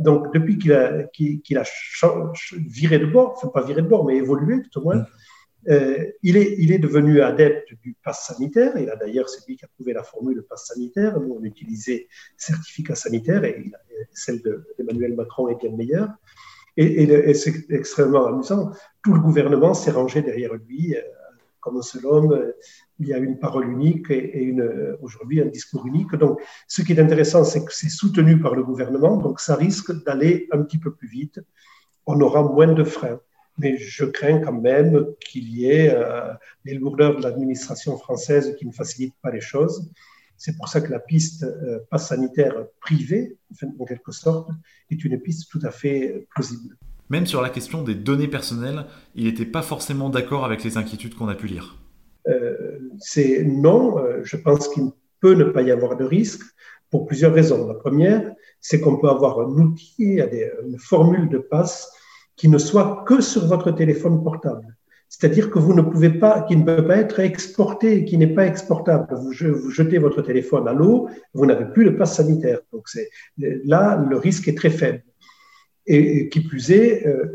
donc, 0.00 0.32
depuis 0.32 0.58
qu'il 0.58 0.72
a, 0.72 1.04
qu'il 1.04 1.58
a 1.58 1.64
viré 2.66 2.98
de 2.98 3.06
bord, 3.06 3.34
enfin 3.36 3.48
pas 3.48 3.62
viré 3.62 3.82
de 3.82 3.88
bord, 3.88 4.04
mais 4.04 4.16
évolué 4.16 4.62
tout 4.62 4.80
au 4.80 4.84
moins, 4.84 4.96
mmh. 4.96 5.06
Euh, 5.68 6.12
il, 6.22 6.36
est, 6.36 6.78
devenu 6.78 7.20
adepte 7.20 7.74
du 7.82 7.96
pass 8.02 8.26
sanitaire. 8.26 8.76
Il 8.78 8.88
a 8.88 8.96
d'ailleurs, 8.96 9.28
c'est 9.28 9.46
lui 9.48 9.56
qui 9.56 9.64
a 9.64 9.68
trouvé 9.68 9.92
la 9.92 10.02
formule 10.02 10.44
pass 10.48 10.66
sanitaire. 10.66 11.20
Nous, 11.20 11.36
on 11.38 11.42
utilisait 11.42 12.08
certificat 12.36 12.94
sanitaire 12.94 13.44
et 13.44 13.72
celle 14.12 14.42
d'Emmanuel 14.78 15.14
Macron 15.14 15.48
est 15.48 15.56
bien 15.56 15.72
meilleure. 15.72 16.10
Et, 16.76 17.34
c'est 17.34 17.70
extrêmement 17.70 18.26
amusant. 18.26 18.70
Tout 19.02 19.14
le 19.14 19.20
gouvernement 19.20 19.74
s'est 19.74 19.90
rangé 19.90 20.22
derrière 20.22 20.54
lui. 20.54 20.94
Euh, 20.94 21.00
comme 21.58 21.78
un 21.78 21.82
seul 21.82 22.06
homme, 22.06 22.52
il 23.00 23.08
y 23.08 23.12
a 23.12 23.18
une 23.18 23.40
parole 23.40 23.68
unique 23.68 24.08
et, 24.10 24.54
aujourd'hui 25.02 25.40
un 25.40 25.46
discours 25.46 25.84
unique. 25.84 26.14
Donc, 26.14 26.40
ce 26.68 26.82
qui 26.82 26.92
est 26.92 27.00
intéressant, 27.00 27.42
c'est 27.42 27.64
que 27.64 27.74
c'est 27.74 27.88
soutenu 27.88 28.38
par 28.38 28.54
le 28.54 28.62
gouvernement, 28.62 29.16
donc 29.16 29.40
ça 29.40 29.56
risque 29.56 30.04
d'aller 30.04 30.46
un 30.52 30.62
petit 30.62 30.78
peu 30.78 30.94
plus 30.94 31.08
vite. 31.08 31.40
On 32.06 32.20
aura 32.20 32.44
moins 32.44 32.72
de 32.72 32.84
freins 32.84 33.18
mais 33.58 33.76
je 33.76 34.04
crains 34.04 34.40
quand 34.40 34.52
même 34.52 35.06
qu'il 35.20 35.48
y 35.48 35.70
ait 35.70 35.94
euh, 35.94 36.32
les 36.64 36.74
lourdeurs 36.74 37.16
de 37.16 37.22
l'administration 37.22 37.96
française 37.96 38.54
qui 38.58 38.66
ne 38.66 38.72
facilitent 38.72 39.16
pas 39.22 39.30
les 39.30 39.40
choses. 39.40 39.90
C'est 40.36 40.56
pour 40.56 40.68
ça 40.68 40.80
que 40.80 40.90
la 40.90 41.00
piste 41.00 41.44
euh, 41.44 41.78
pas 41.90 41.98
sanitaire 41.98 42.66
privée, 42.80 43.36
en 43.78 43.84
quelque 43.84 44.12
sorte, 44.12 44.50
est 44.90 45.04
une 45.04 45.18
piste 45.20 45.50
tout 45.50 45.60
à 45.62 45.70
fait 45.70 46.26
plausible. 46.34 46.76
Même 47.08 47.26
sur 47.26 47.40
la 47.40 47.50
question 47.50 47.82
des 47.82 47.94
données 47.94 48.28
personnelles, 48.28 48.84
il 49.14 49.24
n'était 49.24 49.46
pas 49.46 49.62
forcément 49.62 50.10
d'accord 50.10 50.44
avec 50.44 50.64
les 50.64 50.76
inquiétudes 50.76 51.14
qu'on 51.14 51.28
a 51.28 51.34
pu 51.34 51.46
lire. 51.46 51.76
Euh, 52.28 52.78
c'est 52.98 53.44
non, 53.44 53.98
euh, 53.98 54.20
je 54.24 54.36
pense 54.36 54.68
qu'il 54.68 54.90
peut 55.20 55.34
ne 55.34 55.44
pas 55.44 55.62
y 55.62 55.70
avoir 55.70 55.96
de 55.96 56.04
risque 56.04 56.42
pour 56.90 57.06
plusieurs 57.06 57.32
raisons. 57.32 57.66
La 57.68 57.74
première, 57.74 58.32
c'est 58.60 58.80
qu'on 58.80 58.98
peut 58.98 59.08
avoir 59.08 59.40
un 59.40 59.52
outil, 59.52 60.20
une 60.20 60.78
formule 60.78 61.28
de 61.28 61.38
passe 61.38 61.92
qui 62.36 62.48
ne 62.48 62.58
soit 62.58 63.04
que 63.06 63.20
sur 63.20 63.46
votre 63.46 63.70
téléphone 63.70 64.22
portable. 64.22 64.76
C'est-à-dire 65.08 65.50
que 65.50 65.58
vous 65.58 65.72
ne 65.72 65.82
pouvez 65.82 66.10
pas, 66.10 66.42
qui 66.42 66.56
ne 66.56 66.64
peut 66.64 66.86
pas 66.86 66.96
être 66.96 67.20
exporté, 67.20 68.04
qui 68.04 68.18
n'est 68.18 68.34
pas 68.34 68.46
exportable. 68.46 69.06
Vous, 69.14 69.32
jetez 69.32 69.98
votre 69.98 70.20
téléphone 70.20 70.66
à 70.68 70.72
l'eau, 70.72 71.08
vous 71.32 71.46
n'avez 71.46 71.64
plus 71.66 71.84
le 71.84 71.96
passe 71.96 72.16
sanitaire. 72.16 72.58
Donc 72.72 72.88
c'est 72.88 73.08
là 73.38 74.04
le 74.08 74.16
risque 74.16 74.48
est 74.48 74.56
très 74.56 74.70
faible. 74.70 75.02
Et, 75.88 76.28
qui 76.28 76.40
plus 76.40 76.72
est, 76.72 77.06
euh, 77.06 77.32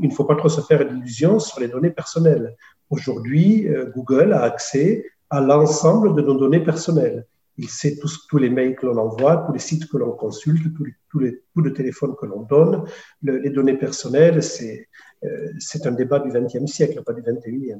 il 0.00 0.08
ne 0.08 0.12
faut 0.12 0.24
pas 0.24 0.34
trop 0.34 0.48
se 0.48 0.60
faire 0.60 0.84
d'illusions 0.84 1.38
sur 1.38 1.60
les 1.60 1.68
données 1.68 1.92
personnelles. 1.92 2.56
Aujourd'hui, 2.90 3.68
euh, 3.68 3.92
Google 3.94 4.32
a 4.32 4.42
accès 4.42 5.06
à 5.30 5.40
l'ensemble 5.40 6.16
de 6.16 6.22
nos 6.22 6.34
données 6.34 6.64
personnelles. 6.64 7.26
Il 7.58 7.68
sait 7.68 7.96
tous, 8.00 8.26
tous 8.28 8.38
les 8.38 8.50
mails 8.50 8.76
que 8.76 8.86
l'on 8.86 8.96
envoie, 8.96 9.44
tous 9.46 9.52
les 9.52 9.58
sites 9.58 9.88
que 9.88 9.98
l'on 9.98 10.12
consulte, 10.12 10.74
tous 10.74 10.84
les, 10.84 10.94
tous 11.10 11.18
les 11.18 11.42
coups 11.52 11.66
de 11.66 11.70
téléphone 11.70 12.14
que 12.18 12.26
l'on 12.26 12.42
donne. 12.42 12.84
les 13.22 13.50
données 13.50 13.76
personnelles, 13.76 14.42
c'est 14.42 14.88
euh, 15.24 15.52
un 15.84 15.92
débat 15.92 16.18
du 16.18 16.30
XXe 16.30 16.70
siècle, 16.70 17.02
pas 17.04 17.12
du 17.12 17.22
XXIe. 17.22 17.74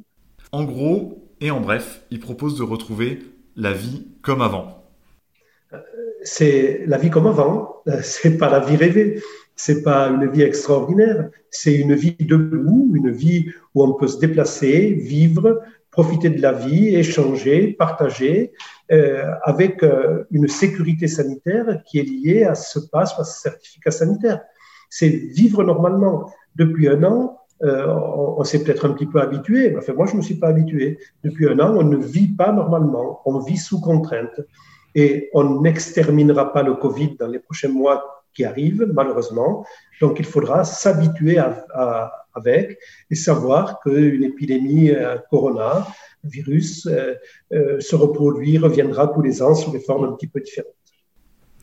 En 0.52 0.64
gros, 0.64 1.30
et 1.40 1.50
en 1.50 1.60
bref, 1.60 2.02
il 2.10 2.20
propose 2.20 2.58
de 2.58 2.62
retrouver 2.62 3.20
la 3.56 3.72
vie 3.72 4.06
comme 4.22 4.42
avant. 4.42 4.84
Euh, 5.72 5.78
c'est 6.22 6.84
la 6.86 6.98
vie 6.98 7.10
comme 7.10 7.26
avant, 7.26 7.82
euh, 7.88 8.00
c'est 8.02 8.36
pas 8.38 8.50
la 8.50 8.60
vie 8.60 8.76
rêvée, 8.76 9.22
c'est 9.56 9.82
pas 9.82 10.08
une 10.08 10.30
vie 10.30 10.42
extraordinaire, 10.42 11.30
c'est 11.50 11.74
une 11.74 11.94
vie 11.94 12.16
debout, 12.20 12.92
une 12.94 13.10
vie 13.10 13.50
où 13.74 13.82
on 13.82 13.94
peut 13.94 14.08
se 14.08 14.18
déplacer, 14.18 14.92
vivre, 14.92 15.60
profiter 15.92 16.30
de 16.30 16.40
la 16.40 16.52
vie, 16.52 16.96
échanger, 16.96 17.74
partager, 17.78 18.52
euh, 18.90 19.30
avec 19.44 19.82
euh, 19.82 20.24
une 20.30 20.48
sécurité 20.48 21.06
sanitaire 21.06 21.82
qui 21.86 21.98
est 22.00 22.02
liée 22.02 22.44
à 22.44 22.54
ce 22.54 22.78
passe, 22.80 23.16
à 23.18 23.24
ce 23.24 23.42
certificat 23.42 23.90
sanitaire. 23.90 24.40
C'est 24.90 25.08
vivre 25.08 25.62
normalement. 25.62 26.30
Depuis 26.56 26.88
un 26.88 27.02
an, 27.04 27.38
euh, 27.62 27.86
on, 27.86 28.42
s'est 28.42 28.64
peut-être 28.64 28.86
un 28.86 28.92
petit 28.92 29.06
peu 29.06 29.20
habitué. 29.20 29.76
Enfin, 29.76 29.92
moi, 29.92 30.06
je 30.06 30.12
ne 30.12 30.18
me 30.18 30.22
suis 30.22 30.34
pas 30.34 30.48
habitué. 30.48 30.98
Depuis 31.22 31.46
un 31.46 31.60
an, 31.60 31.74
on 31.76 31.84
ne 31.84 31.96
vit 31.96 32.28
pas 32.28 32.52
normalement. 32.52 33.20
On 33.26 33.38
vit 33.38 33.58
sous 33.58 33.80
contrainte. 33.80 34.40
Et 34.94 35.30
on 35.34 35.60
n'exterminera 35.60 36.52
pas 36.52 36.62
le 36.62 36.74
Covid 36.74 37.16
dans 37.18 37.28
les 37.28 37.38
prochains 37.38 37.68
mois 37.68 38.24
qui 38.34 38.44
arrivent, 38.44 38.90
malheureusement. 38.92 39.64
Donc, 40.00 40.18
il 40.18 40.24
faudra 40.24 40.64
s'habituer 40.64 41.38
à, 41.38 41.66
à 41.74 42.21
avec 42.34 42.78
et 43.10 43.14
savoir 43.14 43.80
qu'une 43.80 44.24
épidémie 44.24 44.90
euh, 44.90 45.16
corona, 45.30 45.86
virus, 46.24 46.86
euh, 46.86 47.14
euh, 47.52 47.80
se 47.80 47.96
reproduit, 47.96 48.58
reviendra 48.58 49.08
tous 49.08 49.22
les 49.22 49.42
ans 49.42 49.54
sous 49.54 49.70
des 49.70 49.80
formes 49.80 50.04
un 50.04 50.12
petit 50.12 50.28
peu 50.28 50.40
différentes. 50.40 50.72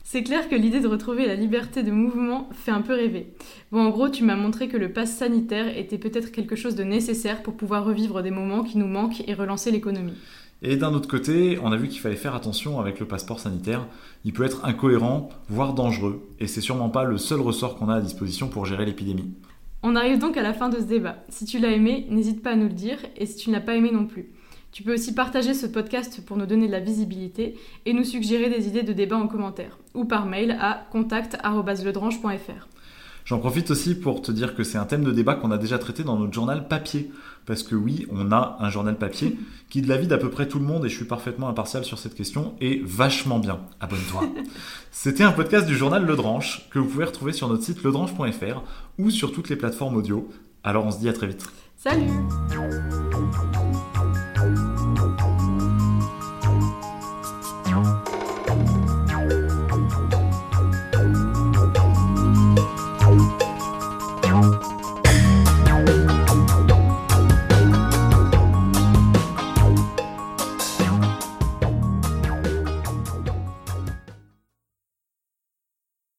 C'est 0.04 0.24
clair 0.24 0.48
que 0.48 0.56
l'idée 0.56 0.80
de 0.80 0.88
retrouver 0.88 1.26
la 1.26 1.36
liberté 1.36 1.84
de 1.84 1.92
mouvement 1.92 2.48
fait 2.52 2.72
un 2.72 2.82
peu 2.82 2.94
rêver. 2.94 3.32
Bon, 3.70 3.80
en 3.80 3.90
gros, 3.90 4.08
tu 4.08 4.24
m'as 4.24 4.34
montré 4.34 4.66
que 4.66 4.76
le 4.76 4.92
pass 4.92 5.16
sanitaire 5.16 5.78
était 5.78 5.98
peut-être 5.98 6.32
quelque 6.32 6.56
chose 6.56 6.74
de 6.74 6.82
nécessaire 6.82 7.44
pour 7.44 7.54
pouvoir 7.54 7.84
revivre 7.84 8.20
des 8.20 8.32
moments 8.32 8.64
qui 8.64 8.76
nous 8.76 8.88
manquent 8.88 9.22
et 9.28 9.34
relancer 9.34 9.70
l'économie. 9.70 10.16
Et 10.62 10.76
d'un 10.76 10.92
autre 10.92 11.08
côté, 11.08 11.58
on 11.62 11.72
a 11.72 11.76
vu 11.76 11.88
qu'il 11.88 12.00
fallait 12.00 12.16
faire 12.16 12.34
attention 12.34 12.80
avec 12.80 12.98
le 12.98 13.06
passeport 13.06 13.40
sanitaire. 13.40 13.86
Il 14.24 14.32
peut 14.32 14.44
être 14.44 14.64
incohérent, 14.64 15.30
voire 15.48 15.74
dangereux, 15.74 16.28
et 16.38 16.48
c'est 16.48 16.60
sûrement 16.60 16.90
pas 16.90 17.04
le 17.04 17.16
seul 17.16 17.40
ressort 17.40 17.76
qu'on 17.76 17.88
a 17.88 17.94
à 17.94 18.00
disposition 18.00 18.48
pour 18.48 18.66
gérer 18.66 18.84
l'épidémie. 18.84 19.32
On 19.82 19.96
arrive 19.96 20.18
donc 20.18 20.36
à 20.36 20.42
la 20.42 20.52
fin 20.52 20.68
de 20.68 20.78
ce 20.78 20.84
débat. 20.84 21.24
Si 21.30 21.46
tu 21.46 21.58
l'as 21.58 21.70
aimé, 21.70 22.06
n'hésite 22.10 22.42
pas 22.42 22.50
à 22.50 22.56
nous 22.56 22.68
le 22.68 22.74
dire, 22.74 22.98
et 23.16 23.24
si 23.24 23.36
tu 23.36 23.48
ne 23.48 23.54
l'as 23.54 23.62
pas 23.62 23.76
aimé 23.76 23.90
non 23.90 24.06
plus. 24.06 24.28
Tu 24.72 24.82
peux 24.82 24.92
aussi 24.94 25.14
partager 25.14 25.54
ce 25.54 25.66
podcast 25.66 26.24
pour 26.24 26.36
nous 26.36 26.46
donner 26.46 26.66
de 26.66 26.72
la 26.72 26.80
visibilité 26.80 27.58
et 27.86 27.92
nous 27.92 28.04
suggérer 28.04 28.50
des 28.50 28.68
idées 28.68 28.82
de 28.82 28.92
débat 28.92 29.16
en 29.16 29.26
commentaire, 29.26 29.78
ou 29.94 30.04
par 30.04 30.26
mail 30.26 30.56
à 30.60 30.86
contact.ledrange.fr. 30.92 32.68
J'en 33.24 33.38
profite 33.38 33.70
aussi 33.70 33.94
pour 33.94 34.22
te 34.22 34.32
dire 34.32 34.54
que 34.54 34.64
c'est 34.64 34.78
un 34.78 34.84
thème 34.84 35.04
de 35.04 35.12
débat 35.12 35.34
qu'on 35.34 35.50
a 35.50 35.58
déjà 35.58 35.78
traité 35.78 36.02
dans 36.04 36.18
notre 36.18 36.32
journal 36.32 36.68
papier. 36.68 37.10
Parce 37.46 37.62
que 37.62 37.74
oui, 37.74 38.06
on 38.10 38.32
a 38.32 38.56
un 38.60 38.70
journal 38.70 38.96
papier 38.96 39.38
qui, 39.68 39.82
de 39.82 39.88
l'avis 39.88 40.06
d'à 40.06 40.18
peu 40.18 40.30
près 40.30 40.48
tout 40.48 40.58
le 40.58 40.64
monde, 40.64 40.84
et 40.84 40.88
je 40.88 40.96
suis 40.96 41.04
parfaitement 41.04 41.48
impartial 41.48 41.84
sur 41.84 41.98
cette 41.98 42.14
question, 42.14 42.54
est 42.60 42.82
vachement 42.84 43.38
bien. 43.38 43.60
Abonne-toi. 43.80 44.22
C'était 44.90 45.24
un 45.24 45.32
podcast 45.32 45.66
du 45.66 45.76
journal 45.76 46.04
Le 46.04 46.16
Dranche 46.16 46.68
que 46.70 46.78
vous 46.78 46.86
pouvez 46.86 47.04
retrouver 47.04 47.32
sur 47.32 47.48
notre 47.48 47.62
site 47.62 47.82
ledranche.fr 47.82 48.62
ou 48.98 49.10
sur 49.10 49.32
toutes 49.32 49.48
les 49.48 49.56
plateformes 49.56 49.96
audio. 49.96 50.28
Alors 50.62 50.84
on 50.84 50.90
se 50.90 50.98
dit 50.98 51.08
à 51.08 51.12
très 51.12 51.26
vite. 51.26 51.46
Salut 51.76 52.10